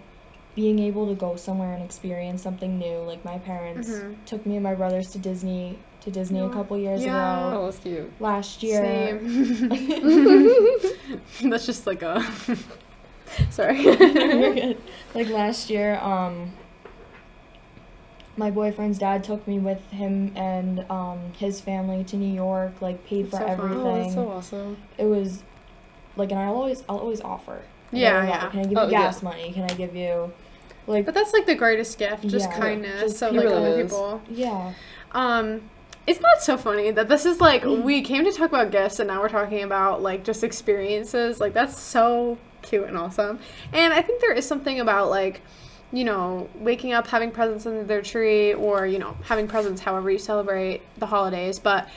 being 0.56 0.80
able 0.80 1.08
to 1.08 1.16
go 1.16 1.36
somewhere 1.36 1.74
and 1.74 1.82
experience 1.84 2.42
something 2.44 2.78
new. 2.78 2.98
Like 3.00 3.24
my 3.24 3.38
parents 3.40 3.90
Mhm. 3.90 4.16
took 4.26 4.46
me 4.46 4.56
and 4.56 4.64
my 4.64 4.76
brothers 4.76 5.10
to 5.12 5.18
Disney 5.20 5.80
to 6.02 6.12
Disney 6.12 6.40
a 6.42 6.50
couple 6.50 6.78
years 6.78 7.04
Yeah. 7.04 7.48
ago. 7.48 7.60
Oh, 7.62 7.66
that's 7.66 7.80
cute. 7.80 8.12
Last 8.22 8.62
year, 8.64 8.82
Same. 9.20 9.70
That's 11.50 11.66
just 11.66 11.86
like 11.88 12.02
a. 12.04 12.24
Sorry. 13.50 13.82
You're 13.84 13.96
good. 14.54 14.78
like 15.14 15.30
last 15.30 15.70
year, 15.70 15.96
um, 16.02 16.52
my 18.38 18.50
boyfriend's 18.52 18.98
dad 19.00 19.24
took 19.24 19.46
me 19.48 19.60
with 19.60 19.90
him 19.92 20.32
and 20.36 20.86
um 20.90 21.34
his 21.38 21.60
family 21.62 22.04
to 22.06 22.16
New 22.16 22.34
York. 22.34 22.82
Like 22.82 23.06
paid 23.06 23.30
That's 23.32 23.44
for 23.44 23.50
so 23.50 23.58
fun. 23.58 23.72
everything. 23.72 23.86
Oh, 23.88 24.02
that's 24.04 24.14
so 24.16 24.30
awesome. 24.30 24.78
It 24.98 25.06
was 25.06 25.44
like, 26.16 26.32
and 26.32 26.40
I 26.40 26.46
always, 26.46 26.84
I'll 26.90 26.98
always 27.00 27.22
offer. 27.22 27.62
Yeah, 27.92 28.26
yeah. 28.28 28.38
offer, 28.38 28.50
Can 28.52 28.60
I 28.60 28.64
give 28.66 28.78
Oh, 28.78 28.86
you 28.86 28.92
yeah. 28.92 29.02
gas 29.04 29.22
money? 29.24 29.52
Can 29.52 29.64
I 29.64 29.74
give 29.74 29.96
you, 29.96 30.32
like, 30.86 31.06
But 31.06 31.14
that's 31.16 31.34
like 31.34 31.46
the 31.46 31.56
greatest 31.56 31.98
gift, 31.98 32.28
just 32.28 32.50
Yeah. 32.50 32.58
kindness 32.60 33.02
Just 33.02 33.22
of 33.24 33.34
like 33.34 33.46
really 33.46 33.56
other 33.56 33.80
is. 33.82 33.92
people. 33.92 34.22
yeah. 34.30 34.74
Um, 35.12 35.62
it's 36.08 36.20
not 36.22 36.42
so 36.42 36.58
funny 36.58 36.92
that 36.92 37.08
this 37.10 37.26
is 37.26 37.40
like 37.42 37.64
we 37.66 38.02
came 38.02 38.26
to 38.26 38.32
talk 38.32 38.50
about 38.50 38.72
gifts 38.72 39.00
and 39.00 39.08
now 39.08 39.22
we're 39.22 39.30
talking 39.30 39.64
about 39.64 40.02
like 40.02 40.24
just 40.24 40.44
experiences. 40.44 41.40
Like 41.40 41.54
that's 41.54 41.78
so 41.80 42.38
cute 42.70 42.88
and 42.88 42.98
awesome. 42.98 43.40
And 43.74 43.94
I 43.94 44.02
think 44.02 44.22
there 44.22 44.34
is 44.34 44.48
something 44.48 44.80
about 44.80 45.10
like, 45.10 45.42
you 45.92 46.04
know, 46.04 46.50
waking 46.56 46.94
up 46.94 47.08
having 47.08 47.32
presents 47.32 47.66
under 47.66 47.84
their 47.84 48.02
tree 48.02 48.54
or, 48.54 48.86
you 48.86 49.00
know, 49.00 49.18
having 49.24 49.48
presents 49.48 49.82
however 49.82 50.12
you 50.12 50.20
celebrate 50.20 50.82
the 50.98 51.08
holidays, 51.08 51.58
but 51.58 51.90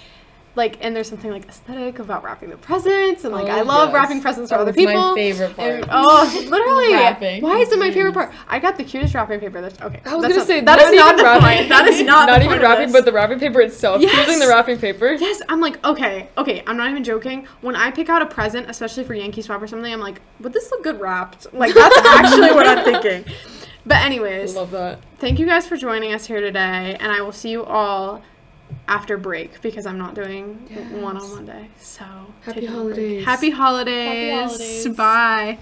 like, 0.55 0.77
and 0.85 0.95
there's 0.95 1.09
something 1.09 1.31
like 1.31 1.49
aesthetic 1.49 1.99
about 1.99 2.23
wrapping 2.23 2.51
the 2.51 2.57
presents, 2.59 3.25
and 3.25 3.33
like 3.33 3.47
I 3.49 3.61
Oh, 3.61 3.65
love 3.65 3.88
yes. 3.88 3.95
wrapping 3.95 4.21
presents 4.21 4.51
for 4.51 4.59
Oh, 4.59 4.62
other 4.62 4.73
people. 4.73 4.93
my 5.11 5.15
favorite 5.15 5.57
part. 5.57 5.71
And- 5.73 5.87
oh, 5.91 6.47
literally! 6.51 6.93
Wrapping. 7.03 7.43
Why 7.43 7.57
is 7.59 7.73
it 7.73 7.79
my 7.79 7.91
favorite 7.91 8.12
part? 8.15 8.33
I 8.49 8.59
got 8.59 8.77
the 8.77 8.85
cutest 8.85 9.15
wrapping 9.15 9.41
paper. 9.41 9.61
That's 9.62 9.81
okay. 9.81 10.01
I 10.05 10.15
was 10.15 10.23
that's 10.23 10.35
gonna 10.35 10.37
not, 10.37 10.47
say 10.47 10.61
that 10.61 10.79
is 10.81 10.93
not 10.95 10.97
not 10.97 11.12
even 11.12 11.17
the 11.17 11.23
wrapping. 11.25 11.57
point. 11.57 11.69
That 11.71 11.88
is 11.88 12.03
not, 12.05 12.27
not 12.29 12.43
even 12.43 12.61
wrapping, 12.61 12.93
but 12.93 13.05
the 13.05 13.12
wrapping 13.12 13.38
paper 13.38 13.61
itself. 13.62 14.03
Yes. 14.03 14.12
Choosing 14.27 14.41
the 14.41 14.49
wrapping 14.49 14.79
paper. 14.79 15.12
Yes, 15.12 15.41
I'm 15.49 15.61
like, 15.61 15.83
okay, 15.87 16.29
okay, 16.37 16.62
I'm 16.67 16.77
not 16.77 16.91
even 16.91 17.03
joking. 17.05 17.47
When 17.62 17.75
I 17.75 17.91
pick 17.91 18.09
out 18.09 18.21
a 18.23 18.27
present, 18.27 18.69
especially 18.69 19.05
for 19.05 19.15
Yankee 19.15 19.43
Swap 19.43 19.62
or 19.62 19.67
something, 19.67 19.93
I'm 19.93 20.01
like, 20.01 20.21
would 20.41 20.53
this 20.53 20.71
look 20.71 20.83
good 20.85 21.01
wrapped? 21.01 21.53
Like, 21.55 21.75
that's 21.75 21.97
actually 22.07 22.53
what 22.53 22.67
I'm 22.67 22.85
thinking. 22.85 23.33
But, 23.85 23.97
anyways, 24.05 24.55
Love 24.55 24.71
that. 24.73 25.01
thank 25.19 25.38
you 25.41 25.47
guys 25.47 25.67
for 25.67 25.77
joining 25.77 26.12
us 26.12 26.27
here 26.27 26.41
today, 26.41 26.97
and 27.01 27.11
I 27.11 27.21
will 27.23 27.33
see 27.33 27.51
you 27.51 27.65
all 27.65 28.23
after 28.89 29.17
break 29.17 29.61
because 29.63 29.87
I'm 29.87 29.99
not 29.99 30.15
doing 30.15 30.67
Yes. 30.71 30.93
one 30.93 31.17
on 31.17 31.31
Monday. 31.35 31.69
So, 31.79 32.05
Happy 32.43 32.61
take 32.61 32.69
a 32.69 32.73
break. 32.73 32.77
holidays. 32.81 33.25
Happy 33.25 33.51
holidays. 33.51 34.33
holidays. 34.35 34.89
Bye. 34.97 35.59